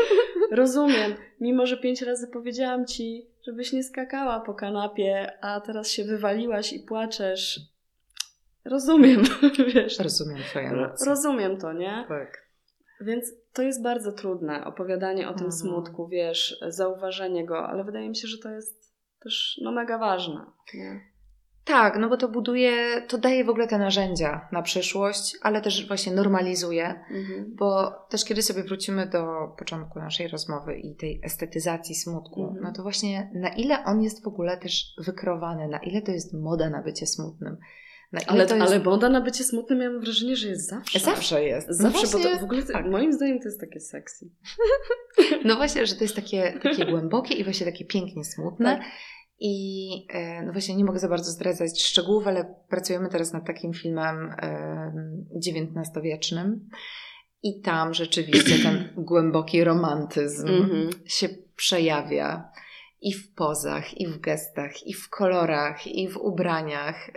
[0.50, 1.14] Rozumiem.
[1.40, 6.72] Mimo, że pięć razy powiedziałam ci, żebyś nie skakała po kanapie, a teraz się wywaliłaś
[6.72, 7.60] i płaczesz.
[8.64, 9.22] Rozumiem,
[9.74, 9.98] wiesz.
[9.98, 11.06] Rozumiem twoje emocje.
[11.06, 12.04] Rozumiem to, nie?
[12.08, 12.46] Tak.
[13.00, 15.52] Więc to jest bardzo trudne, opowiadanie o tym Mhm.
[15.52, 20.46] smutku, wiesz, zauważenie go, ale wydaje mi się, że to jest też no, mega ważne.
[20.74, 21.00] Nie?
[21.66, 25.88] Tak, no bo to buduje, to daje w ogóle te narzędzia na przyszłość, ale też
[25.88, 27.54] właśnie normalizuje, Mhm.
[27.54, 29.24] bo też kiedy sobie wrócimy do
[29.58, 32.62] początku naszej rozmowy i tej estetyzacji smutku, Mhm.
[32.64, 36.34] no to właśnie na ile on jest w ogóle też wykreowany, na ile to jest
[36.34, 37.56] moda na bycie smutnym.
[38.26, 38.52] Ale, jest...
[38.52, 40.98] ale moda na bycie smutnym, ja mam wrażenie, że jest zawsze.
[41.00, 41.68] Zawsze jest.
[41.70, 42.86] Zawsze, no bo właśnie, to w ogóle, to, tak.
[42.86, 44.28] moim zdaniem, to jest takie sexy.
[45.44, 48.76] No właśnie, że to jest takie, takie głębokie i właśnie takie pięknie smutne.
[48.76, 48.86] Tak.
[49.38, 53.72] I e, no właśnie nie mogę za bardzo zdradzać szczegółów, ale pracujemy teraz nad takim
[53.72, 54.34] filmem
[55.46, 56.68] XIX-wiecznym.
[57.42, 60.90] I tam rzeczywiście ten głęboki romantyzm Mhm.
[61.06, 62.52] się przejawia
[63.00, 67.10] i w pozach, i w gestach, i w kolorach, i w ubraniach.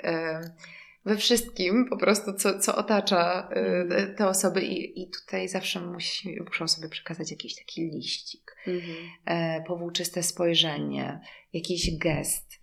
[1.05, 6.41] We wszystkim po prostu, co, co otacza e, te osoby, i, i tutaj zawsze musi,
[6.41, 8.95] muszą sobie przekazać jakiś taki liścik Mhm.
[9.25, 11.19] e, powłóczyste spojrzenie,
[11.53, 12.59] jakiś gest.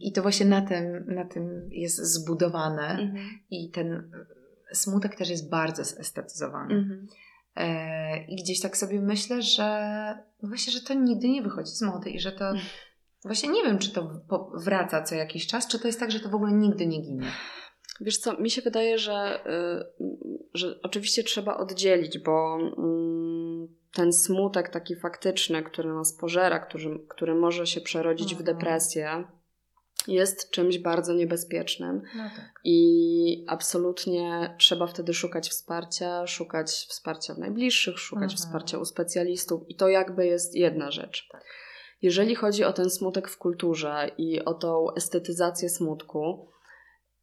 [0.00, 2.88] I to właśnie na tym, na tym jest zbudowane.
[2.90, 3.40] Mhm.
[3.50, 4.10] I ten
[4.72, 6.74] smutek też jest bardzo zestetyzowany.
[6.74, 7.06] Mhm.
[7.56, 9.68] E, I gdzieś tak sobie myślę, że
[10.42, 12.62] no właśnie, że to nigdy nie wychodzi z mody i że to Mm.
[13.24, 14.22] Właśnie nie wiem, czy to
[14.54, 17.32] wraca co jakiś czas, czy to jest tak, że to w ogóle nigdy nie ginie.
[18.00, 19.40] Wiesz co, mi się wydaje, że,
[20.00, 20.06] y,
[20.54, 27.34] że oczywiście trzeba oddzielić, bo mm, ten smutek taki faktyczny, który nas pożera, który, który
[27.34, 28.56] może się przerodzić w Mhm.
[28.56, 29.24] depresję,
[30.08, 32.60] jest czymś bardzo niebezpiecznym No tak.
[32.64, 38.36] i absolutnie trzeba wtedy szukać wsparcia, szukać wsparcia w najbliższych, szukać Mhm.
[38.38, 41.28] wsparcia u specjalistów i to jakby jest jedna rzecz.
[41.32, 41.44] Tak.
[42.02, 46.48] Jeżeli chodzi o ten smutek w kulturze i o tą estetyzację smutku,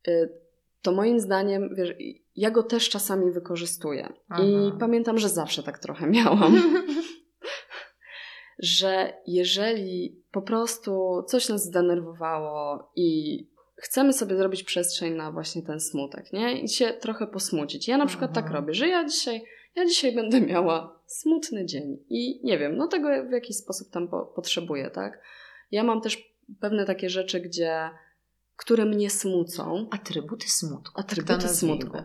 [0.07, 0.29] y,
[0.81, 1.93] to moim zdaniem, wiesz,
[2.35, 4.13] ja go też czasami wykorzystuję.
[4.29, 4.77] I Aha.
[4.79, 6.61] pamiętam, że zawsze tak trochę miałam.
[8.59, 13.39] że jeżeli po prostu coś nas zdenerwowało i
[13.75, 16.61] chcemy sobie zrobić przestrzeń na właśnie ten smutek, nie?
[16.61, 17.87] I się trochę posmucić.
[17.87, 18.61] Ja na przykład tak Mhm.
[18.61, 19.43] robię, że ja dzisiaj,
[19.75, 24.07] ja dzisiaj będę miała smutny dzień i nie wiem, no tego w jakiś sposób tam
[24.07, 25.21] po, potrzebuję, tak?
[25.71, 27.89] Ja mam też pewne takie rzeczy, gdzie,
[28.55, 29.87] które mnie smucą.
[29.91, 30.99] Atrybuty smutku.
[30.99, 31.97] Atrybuty tak smutku.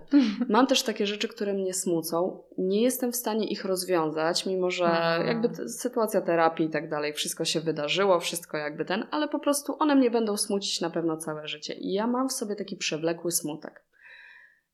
[0.49, 2.43] Mam też takie rzeczy, które mnie smucą.
[2.59, 5.27] Nie jestem w stanie ich rozwiązać, mimo że Mhm.
[5.27, 9.77] jakby sytuacja terapii i tak dalej, wszystko się wydarzyło, wszystko jakby ten, ale po prostu
[9.79, 11.75] one mnie będą smucić na pewno całe życie.
[11.75, 13.85] I ja mam w sobie taki przewlekły smutek.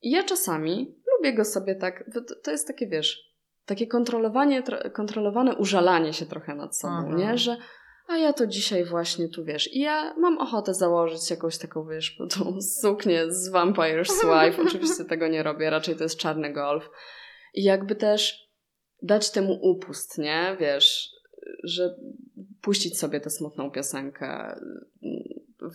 [0.03, 2.11] I ja czasami lubię go sobie tak,
[2.43, 3.30] to jest takie, wiesz,
[3.67, 7.17] takie kontrolowanie, tro- kontrolowane użalanie się trochę nad sobą, Mhm.
[7.19, 7.39] nie?
[7.39, 7.57] Że
[8.09, 12.17] a ja to dzisiaj właśnie tu, wiesz, i ja mam ochotę założyć jakąś taką, wiesz,
[12.31, 14.63] tą suknię z Vampire's Wife.
[14.67, 16.91] Oczywiście tego nie robię, raczej to jest czarny golf.
[17.55, 18.49] I jakby też
[19.03, 20.57] dać temu upust, nie?
[20.61, 21.11] Wiesz,
[21.65, 21.95] że
[22.63, 24.57] puścić sobie tę smutną piosenkę,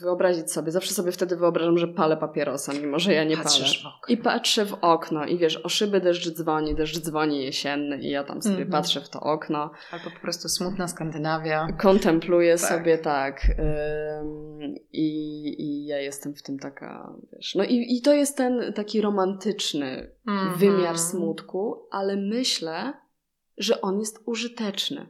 [0.01, 3.93] wyobrazić sobie, zawsze sobie wtedy wyobrażam, że palę papierosa, mimo że ja nie Patrzysz palę.
[3.93, 4.13] w okno.
[4.13, 8.23] I patrzę w okno i wiesz, o szyby deszcz dzwoni, deszcz dzwoni jesienny i ja
[8.23, 8.71] tam sobie Mhm.
[8.71, 11.67] patrzę w to okno Albo po prostu smutna Skandynawia.
[11.81, 12.69] kontempluję Tak.
[12.69, 13.41] sobie tak.
[13.49, 15.07] ym, i,
[15.61, 17.55] I ja jestem w tym taka, wiesz.
[17.55, 20.57] No i, i to jest ten taki romantyczny Mhm.
[20.57, 22.93] wymiar smutku, ale myślę,
[23.57, 25.07] że on jest użyteczny.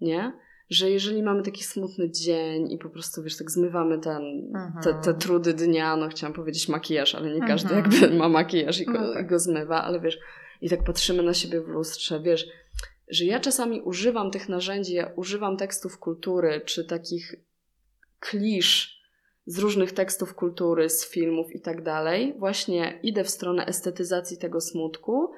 [0.00, 0.32] Nie?
[0.70, 4.22] Że jeżeli mamy taki smutny dzień i po prostu, wiesz, tak zmywamy ten,
[4.56, 4.72] Mhm.
[4.84, 7.92] te, te trudy dnia, no chciałam powiedzieć makijaż, ale nie każdy Mhm.
[8.02, 9.24] jakby ma makijaż i go, No tak.
[9.24, 10.18] i go zmywa, ale wiesz,
[10.60, 12.46] i tak patrzymy na siebie w lustrze, wiesz,
[13.08, 17.34] że ja czasami używam tych narzędzi, ja używam tekstów kultury, czy takich
[18.20, 19.00] klisz
[19.46, 22.34] z różnych tekstów kultury, z filmów i tak dalej.
[22.38, 25.30] Właśnie idę w stronę estetyzacji tego smutku,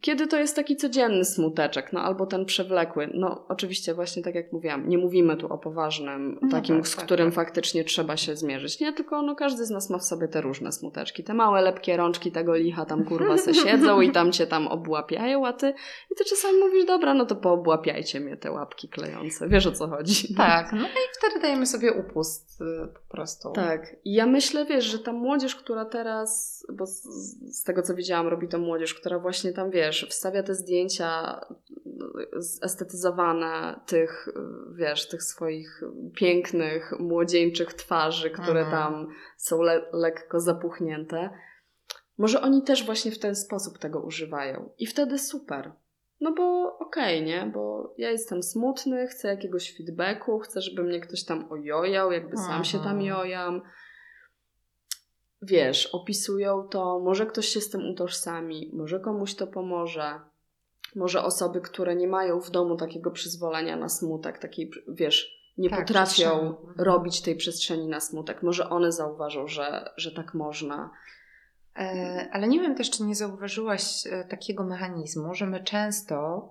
[0.00, 3.10] kiedy to jest taki codzienny smuteczek, no albo ten przewlekły.
[3.14, 6.96] No oczywiście właśnie tak jak mówiłam, nie mówimy tu o poważnym, No takim, tak, z
[6.96, 7.34] tak, którym tak.
[7.34, 8.80] faktycznie trzeba się zmierzyć.
[8.80, 11.24] Nie, tylko no każdy z nas ma w sobie te różne smuteczki.
[11.24, 15.46] Te małe, lepkie rączki tego licha tam kurwa se siedzą i tam cię tam obłapiają,
[15.46, 15.74] a ty,
[16.12, 19.48] i ty czasami mówisz, dobra, no to poobłapiajcie mnie te łapki klejące.
[19.48, 20.34] Wiesz o co chodzi.
[20.34, 23.52] Tak, no i wtedy dajemy sobie upust y, po prostu.
[23.52, 23.96] Tak.
[24.04, 27.02] I ja myślę, wiesz, że ta młodzież, która teraz, bo z,
[27.58, 31.40] z tego co widziałam, robi to młodzież, która właśnie tam, wiesz, wstawia te zdjęcia
[32.62, 34.28] estetyzowane tych,
[34.74, 35.80] wiesz, tych swoich
[36.16, 38.70] pięknych, młodzieńczych twarzy, które Mhm.
[38.70, 41.30] tam są le- lekko zapuchnięte.
[42.18, 44.70] Może oni też właśnie w ten sposób tego używają.
[44.78, 45.72] I wtedy super.
[46.20, 47.50] No bo okej, nie?
[47.54, 52.64] Bo ja jestem smutny, chcę jakiegoś feedbacku, chcę, żeby mnie ktoś tam ojojał, jakby sam
[52.64, 53.06] się tam Mhm.
[53.06, 53.62] jojam.
[55.42, 60.20] Wiesz, opisują to, może ktoś się z tym utożsami, może komuś to pomoże.
[60.96, 65.78] Może osoby, które nie mają w domu takiego przyzwolenia na smutek, takiej, wiesz, nie Tak,
[65.80, 66.40] potrafią.
[66.40, 66.74] Mhm.
[66.78, 68.42] robić tej przestrzeni na smutek.
[68.42, 70.90] Może one zauważą, że, że tak można.
[71.76, 76.48] E, Ale nie wiem też, czy nie zauważyłaś e, takiego mechanizmu, że my często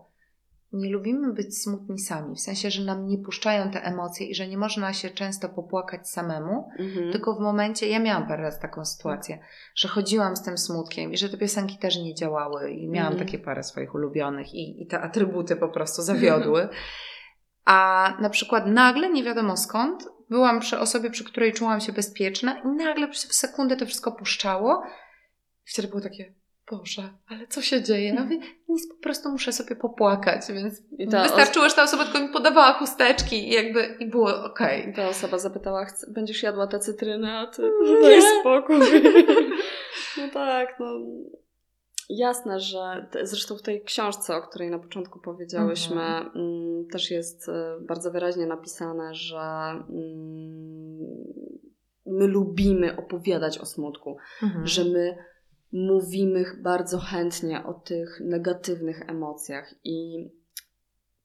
[0.76, 4.48] nie lubimy być smutni sami, w sensie, że nam nie puszczają te emocje i że
[4.48, 7.12] nie można się często popłakać samemu, Mhm.
[7.12, 9.40] tylko w momencie, ja miałam parę razy taką sytuację,
[9.76, 13.28] że chodziłam z tym smutkiem i że te piosenki też nie działały i miałam Mhm.
[13.28, 16.70] takie parę swoich ulubionych i, i te atrybuty po prostu zawiodły.
[17.66, 22.62] A na przykład nagle, nie wiadomo skąd, byłam przy osobie, przy której czułam się bezpieczna
[22.62, 24.84] i nagle w sekundę to wszystko puszczało.
[25.68, 26.34] I wtedy było takie,
[26.72, 28.08] Boże, ale co się dzieje?
[28.14, 28.40] Ja mówię,
[28.70, 32.74] nic, po prostu muszę sobie popłakać, więc ta wystarczyło, że ta osoba tylko mi podawała
[32.74, 34.90] chusteczki i jakby i było okej.
[34.90, 37.94] I ta osoba zapytała, "Chce- będziesz jadła te cytryny, a ty Nie.
[37.96, 38.80] no daj spokój.
[40.18, 40.86] no tak, no
[42.10, 46.32] jasne, że zresztą w tej książce, o której na początku powiedziałyśmy, Mhm.
[46.36, 49.38] mm, też jest e, bardzo wyraźnie napisane, że
[49.90, 51.06] mm,
[52.06, 54.68] my lubimy opowiadać o smutku, Mhm.
[54.68, 55.18] że my
[55.76, 60.30] mówimy bardzo chętnie o tych negatywnych emocjach i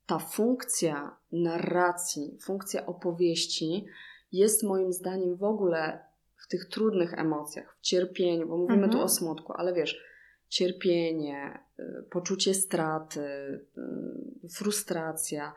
[0.06, 3.86] ta funkcja narracji, funkcja opowieści
[4.32, 6.04] jest moim zdaniem w ogóle
[6.36, 8.92] w tych trudnych emocjach, w cierpieniu, bo mówimy Mhm.
[8.92, 10.00] tu o smutku, ale wiesz,
[10.48, 13.20] cierpienie, y, poczucie straty,
[14.44, 15.54] y, frustracja.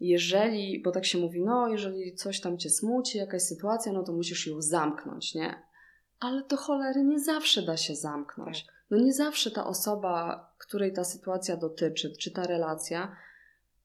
[0.00, 4.12] Jeżeli, bo tak się mówi, no jeżeli coś tam cię smuci, jakaś sytuacja, no to
[4.12, 5.62] musisz ją zamknąć, nie?
[6.20, 8.66] Ale to cholery nie zawsze da się zamknąć.
[8.90, 13.16] No nie zawsze ta osoba, której ta sytuacja dotyczy, czy ta relacja,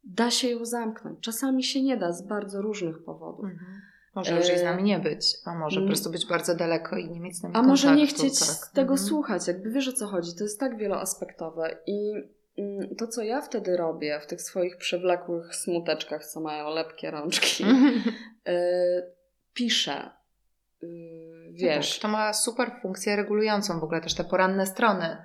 [0.03, 1.19] da się ją zamknąć.
[1.19, 3.45] Czasami się nie da z bardzo różnych powodów.
[3.45, 3.81] Mhm.
[4.15, 7.09] Może już jej z nami nie być, a może po prostu być bardzo daleko i
[7.09, 8.67] nie mieć z nami A może nie kontaktu, chcieć tak.
[8.73, 9.07] tego Mhm.
[9.09, 10.35] słuchać, jakby wiesz o co chodzi.
[10.37, 11.77] To jest tak wieloaspektowe.
[11.87, 12.13] I
[12.57, 17.63] mm, to, co ja wtedy robię w tych swoich przewlekłych smuteczkach, co mają lepkie rączki,
[18.47, 18.53] y,
[19.53, 20.09] piszę.
[21.53, 23.79] Wiesz, to ma super funkcję regulującą.
[23.79, 25.17] W ogóle też te poranne strony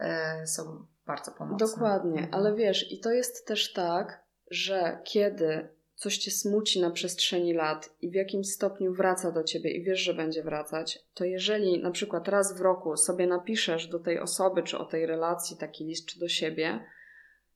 [0.00, 1.66] e, są bardzo pomocne.
[1.66, 2.34] Dokładnie, Mhm.
[2.34, 7.90] ale wiesz, i to jest też tak, że kiedy coś cię smuci na przestrzeni lat
[8.00, 11.90] i w jakimś stopniu wraca do ciebie i wiesz, że będzie wracać, to jeżeli na
[11.90, 16.06] przykład raz w roku sobie napiszesz do tej osoby czy o tej relacji taki list
[16.08, 16.84] czy do siebie,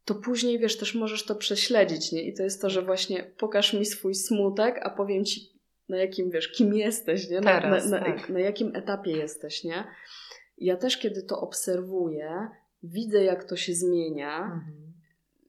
[0.04, 2.22] to później wiesz, też możesz to prześledzić, nie?
[2.22, 5.49] I to jest to, że właśnie pokaż mi swój smutek, a powiem ci
[5.90, 7.40] na jakim, wiesz, kim jesteś, nie?
[7.40, 8.28] Na, Teraz, na, na, tak.
[8.28, 9.84] na jakim etapie jesteś, nie?
[10.58, 12.48] Ja też, kiedy to obserwuję,
[12.82, 14.42] widzę, jak to się zmienia.
[14.44, 14.92] Mhm.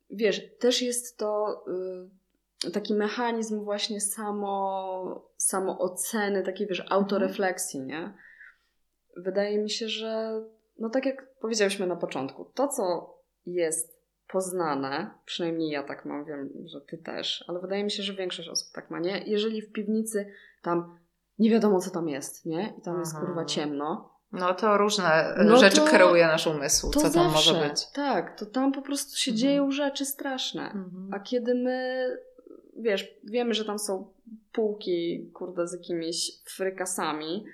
[0.10, 1.64] Wiesz, też jest to
[2.68, 8.14] y, taki mechanizm właśnie samo, samooceny, takiej, wiesz, autorefleksji, nie?
[9.18, 10.42] Wydaje mi się, że
[10.80, 13.16] no tak jak powiedziałyśmy na początku, to co
[13.46, 14.01] jest
[14.32, 18.50] poznane, przynajmniej ja tak mam, wiem, że ty też, ale wydaje mi się, że większość
[18.50, 19.24] osób tak ma, nie?
[19.26, 20.98] Jeżeli w piwnicy tam
[21.40, 22.74] nie wiadomo, co tam jest, nie?
[22.80, 23.26] I tam jest Aha.
[23.26, 27.70] kurwa ciemno, No to różne No rzeczy to- kieruje nasz umysł, co tam zawsze, może
[27.70, 27.88] być.
[27.94, 29.38] Tak, to tam po prostu się Mhm.
[29.38, 30.62] dzieją rzeczy straszne.
[30.66, 31.10] Mhm.
[31.14, 32.08] A kiedy my,
[32.78, 34.14] wiesz, wiemy, że tam są
[34.52, 37.46] półki, kurde, z jakimiś frykasami,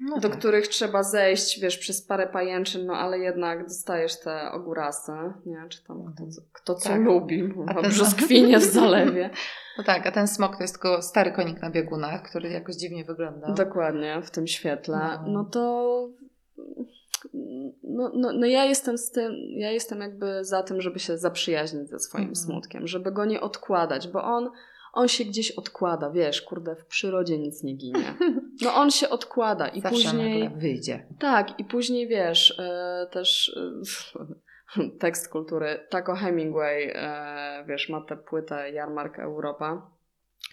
[0.00, 0.38] No do tak.
[0.38, 5.12] których trzeba zejść, wiesz, przez parę pajęczyn, no ale jednak dostajesz te ogórasy,
[5.46, 5.66] nie?
[5.68, 7.00] Czy tam kto, co- kto co Tak.
[7.00, 9.30] lubi, a ten- brzoskwinie w zalewie.
[9.78, 13.04] No tak, a ten smok to jest tylko stary konik na biegunach, który jakoś dziwnie
[13.04, 13.52] wygląda.
[13.52, 14.98] Dokładnie, w tym świetle.
[15.26, 15.32] No.
[15.32, 16.08] No to...
[17.82, 21.88] No, no, no ja jestem z tym, ja jestem jakby za tym, żeby się zaprzyjaźnić
[21.88, 22.36] ze swoim Mhm.
[22.36, 24.50] smutkiem, żeby go nie odkładać, bo on,
[24.92, 28.14] on się gdzieś odkłada, wiesz, kurde, w przyrodzie nic nie ginie.
[28.62, 30.50] No on się odkłada i Zawsze później...
[30.56, 31.06] wyjdzie.
[31.18, 33.56] Tak, i później wiesz, e, też
[34.78, 35.86] e, tekst kultury.
[35.90, 39.90] Taco Hemingway, e, wiesz, ma tę płytę Jarmark Europa.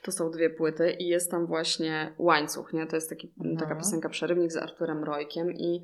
[0.04, 2.88] To są dwie płyty i jest tam właśnie łańcuch, nie?
[2.88, 3.58] To jest taki, Mhm.
[3.58, 5.84] taka piosenka Przerywnik z Arturem Rojkiem i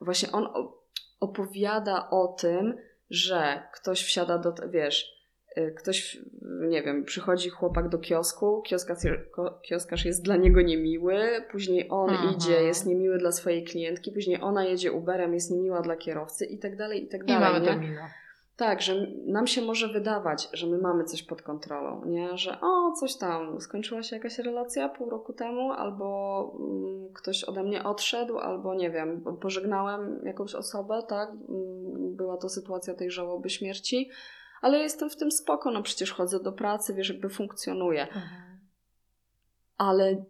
[0.00, 0.48] właśnie on
[1.20, 2.76] opowiada o tym,
[3.10, 5.19] że ktoś wsiada do, wiesz,
[5.76, 8.98] ktoś, nie wiem, przychodzi chłopak do kiosku, kioskarz,
[9.62, 11.20] kioskarz jest dla niego niemiły,
[11.50, 12.34] później on Mhm.
[12.34, 16.58] idzie, jest niemiły dla swojej klientki, później ona jedzie Uberem, jest niemiła dla kierowcy i
[16.58, 17.62] tak dalej, i tak I dalej.
[17.62, 17.98] mamy nie?
[18.56, 22.36] Tak, że nam się może wydawać, że my mamy coś pod kontrolą, nie?
[22.38, 27.62] Że o, coś tam, skończyła się jakaś relacja pół roku temu, albo mm, ktoś ode
[27.62, 31.30] mnie odszedł, albo nie wiem, pożegnałem jakąś osobę, tak?
[31.30, 34.10] Mm, Była to sytuacja tej żałoby śmierci,
[34.60, 38.06] ale jestem w tym spoko, no przecież chodzę do pracy, wiesz, jakby funkcjonuję.
[39.76, 40.24] Ale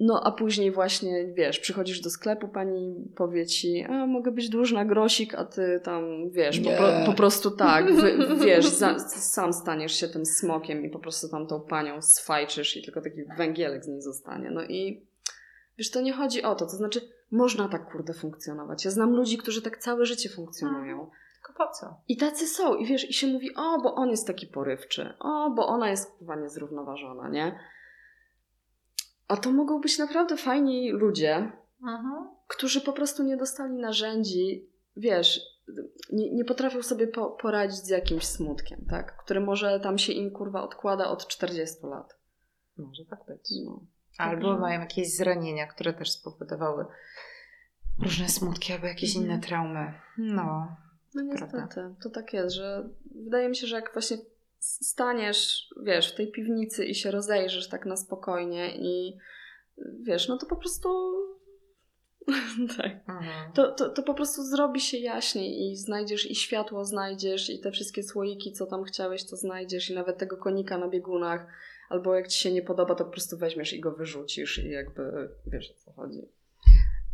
[0.00, 4.84] no a później właśnie, wiesz, przychodzisz do sklepu, pani powie ci, a mogę być dłużna
[4.84, 6.70] grosik, a ty tam, wiesz, po,
[7.06, 11.46] po prostu tak, wy, wiesz, za, sam staniesz się tym smokiem i po prostu tam
[11.46, 14.50] tą panią sfajczysz i tylko taki węgielek z niej zostanie.
[14.50, 15.06] No i
[15.78, 17.00] wiesz, to nie chodzi o to, to znaczy
[17.30, 18.84] można tak kurde funkcjonować.
[18.84, 21.10] Ja znam ludzi, którzy tak całe życie funkcjonują.
[21.56, 22.00] Po co?
[22.08, 22.74] I tacy są.
[22.76, 25.14] I wiesz, i się mówi, o, bo on jest taki porywczy.
[25.20, 27.58] O, bo ona jest chyba niezrównoważona, nie?
[29.28, 31.52] A to mogą być naprawdę fajni ludzie,
[31.82, 32.28] Mhm.
[32.48, 35.40] którzy po prostu nie dostali narzędzi, wiesz,
[36.12, 39.16] nie, nie potrafią sobie po, poradzić z jakimś smutkiem, tak?
[39.16, 42.16] Który może tam się im kurwa odkłada od 40 lat.
[42.76, 43.50] Może tak być.
[43.64, 43.80] No.
[44.18, 46.86] Albo Także- mają jakieś zranienia, które też spowodowały
[48.02, 49.24] różne smutki albo jakieś Mhm.
[49.32, 49.92] inne traumy.
[50.18, 50.76] No.
[51.16, 51.58] No Prawda.
[51.58, 54.16] niestety, to tak jest, że wydaje mi się, że jak właśnie
[54.58, 59.16] staniesz, wiesz, w tej piwnicy i się rozejrzysz tak na spokojnie i
[60.00, 60.88] wiesz, no to po prostu
[62.76, 62.92] tak.
[63.08, 63.52] Mhm.
[63.52, 67.70] To, to, to po prostu zrobi się jaśniej i znajdziesz i światło znajdziesz i te
[67.70, 71.46] wszystkie słoiki, co tam chciałeś, to znajdziesz i nawet tego konika na biegunach
[71.88, 75.28] albo jak ci się nie podoba, to po prostu weźmiesz i go wyrzucisz i jakby
[75.46, 76.28] wiesz o co chodzi.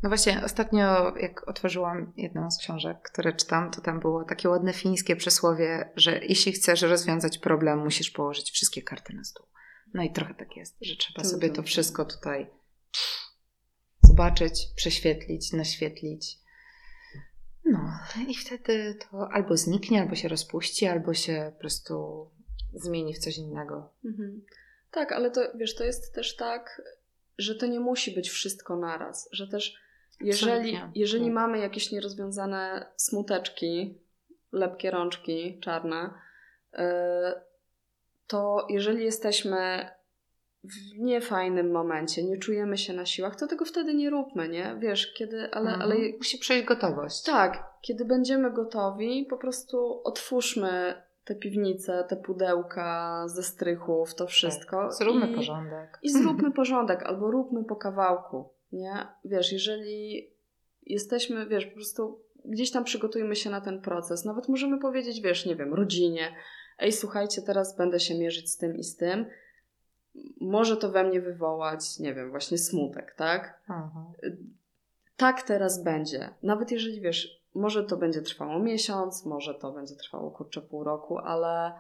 [0.03, 4.73] No właśnie, ostatnio jak otworzyłam jedną z książek, które czytam, to tam było takie ładne
[4.73, 9.47] fińskie przysłowie, że jeśli chcesz rozwiązać problem, musisz położyć wszystkie karty na stół.
[9.95, 11.71] No i trochę tak jest, że trzeba To sobie to dobrze.
[11.71, 12.51] wszystko tutaj
[14.03, 16.39] zobaczyć, prześwietlić, naświetlić.
[17.65, 17.91] No
[18.29, 22.27] i wtedy to albo zniknie, albo się rozpuści, albo się po prostu
[22.73, 23.93] zmieni w coś innego.
[24.05, 24.45] Mhm.
[24.91, 26.83] Tak, ale to wiesz, to jest też tak,
[27.39, 29.75] że to nie musi być wszystko naraz, że też
[30.21, 31.35] jeżeli, jeżeli Tak.
[31.35, 33.99] mamy jakieś nierozwiązane smuteczki,
[34.53, 36.11] lepkie rączki czarne,
[36.73, 36.81] yy,
[38.27, 39.89] to jeżeli jesteśmy
[40.65, 44.77] w niefajnym momencie, nie czujemy się na siłach, to tego wtedy nie róbmy, nie?
[44.79, 45.83] Wiesz, kiedy, ale, Mhm.
[45.83, 47.23] ale Musi przejść gotowość.
[47.23, 54.83] tak, kiedy będziemy gotowi, po prostu otwórzmy te piwnice, te pudełka ze strychów, to wszystko.
[54.83, 54.93] Tak.
[54.93, 55.99] Zróbmy i, porządek.
[56.03, 59.07] I zróbmy porządek, albo róbmy po kawałku, nie?
[59.25, 60.31] Wiesz, jeżeli
[60.87, 64.25] jesteśmy, wiesz, po prostu gdzieś tam przygotujmy się na ten proces.
[64.25, 66.35] Nawet możemy powiedzieć, wiesz, nie wiem, rodzinie,
[66.79, 69.27] ej, słuchajcie, teraz będę się mierzyć z tym i z tym.
[70.41, 73.63] Może to we mnie wywołać, nie wiem, właśnie smutek, tak?
[73.69, 74.13] Mhm.
[75.17, 76.35] tak teraz będzie.
[76.43, 81.19] Nawet jeżeli wiesz, może to będzie trwało miesiąc, może to będzie trwało kurczę pół roku,
[81.19, 81.73] ale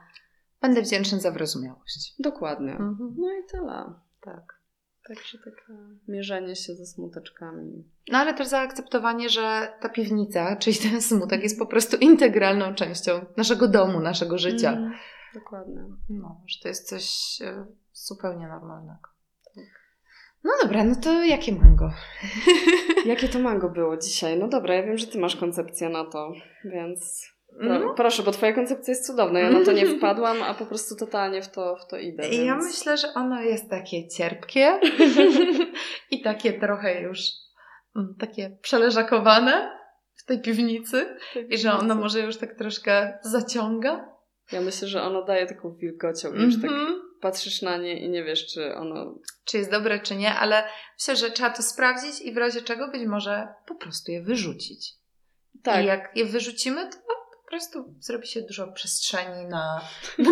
[0.60, 2.14] Będę wdzięczny za wyrozumiałość.
[2.18, 2.72] dokładnie.
[2.72, 3.14] Mhm.
[3.18, 3.92] No i tyle.
[4.20, 4.61] Tak.
[5.08, 5.72] Także takie
[6.08, 7.84] mierzenie się ze smuteczkami.
[8.08, 13.26] No ale też zaakceptowanie, że ta piwnica, czyli ten smutek jest po prostu integralną częścią
[13.36, 14.72] naszego domu, naszego życia.
[14.72, 14.92] Mm,
[15.34, 15.84] dokładnie.
[16.08, 19.12] No, że to jest coś e, zupełnie normalnego.
[20.44, 21.90] No dobra, no to jakie mango?
[23.06, 24.38] Jakie to mango było dzisiaj?
[24.38, 26.32] No dobra, ja wiem, że ty masz koncepcję na to,
[26.64, 27.26] więc
[27.62, 27.94] pro, Mhm.
[27.96, 29.40] proszę, bo twoja koncepcja jest cudowna.
[29.40, 32.28] Ja na to nie wpadłam, a po prostu totalnie w to, w to idę.
[32.28, 32.64] I ja więc...
[32.66, 34.80] myślę, że ono jest takie cierpkie
[36.10, 37.18] i takie trochę już
[37.96, 39.78] mm, takie przeleżakowane
[40.14, 41.16] w tej piwnicy
[41.48, 44.12] i że ono może już tak troszkę zaciąga.
[44.52, 47.02] Ja myślę, że ono daje taką wilgocią i już tak Mhm.
[47.20, 50.64] patrzysz na nie i nie wiesz, czy ono Czy jest dobre, czy nie, ale
[51.00, 54.94] myślę, że trzeba to sprawdzić i w razie czego być może po prostu je wyrzucić.
[55.62, 56.96] Tak, I jak je wyrzucimy, to
[57.52, 59.80] prostu zrobi się dużo przestrzeni na,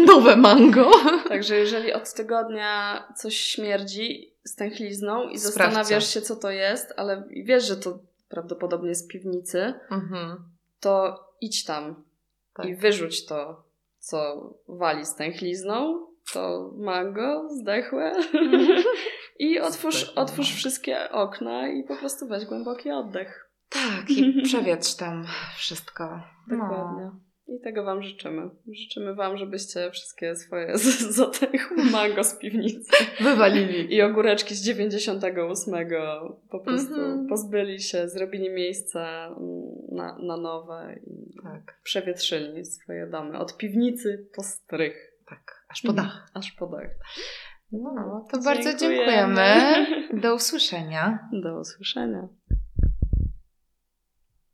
[0.07, 0.91] nowe mango.
[1.29, 7.29] Także jeżeli od tygodnia coś śmierdzi stęchlizną i Sprawdź zastanawiasz się, co to jest, ale
[7.31, 7.99] wiesz, że to
[8.29, 10.37] prawdopodobnie z piwnicy, Mhm.
[10.81, 12.05] to idź tam
[12.57, 12.67] Tak.
[12.67, 13.65] i wyrzuć to,
[13.99, 18.13] co wali stęchlizną, to mango zdechłe
[19.39, 23.50] I otwórz, otwórz wszystkie okna i po prostu weź głęboki oddech.
[23.71, 25.25] Tak, i przewietrz tam
[25.57, 26.23] wszystko.
[26.49, 26.57] No.
[26.57, 27.11] Dokładnie.
[27.49, 28.51] I tego Wam życzymy.
[28.73, 32.91] Życzymy Wam, żebyście wszystkie swoje z- zotech mango z piwnicy
[33.21, 33.95] Wywalili.
[33.95, 35.75] i ogóreczki z 98
[36.51, 37.27] po prostu Mhm.
[37.29, 39.37] pozbyli się, zrobili miejsce mm,
[39.93, 43.39] na, na nowe i Tak, przewietrzyli swoje domy.
[43.39, 45.11] Od piwnicy po strych.
[45.29, 46.29] tak, aż po dach.
[46.35, 46.91] Aż po dach.
[47.73, 49.05] No, to bardzo Dziękujemy.
[49.07, 50.21] dziękujemy.
[50.21, 51.29] Do usłyszenia.
[51.33, 52.29] Do usłyszenia.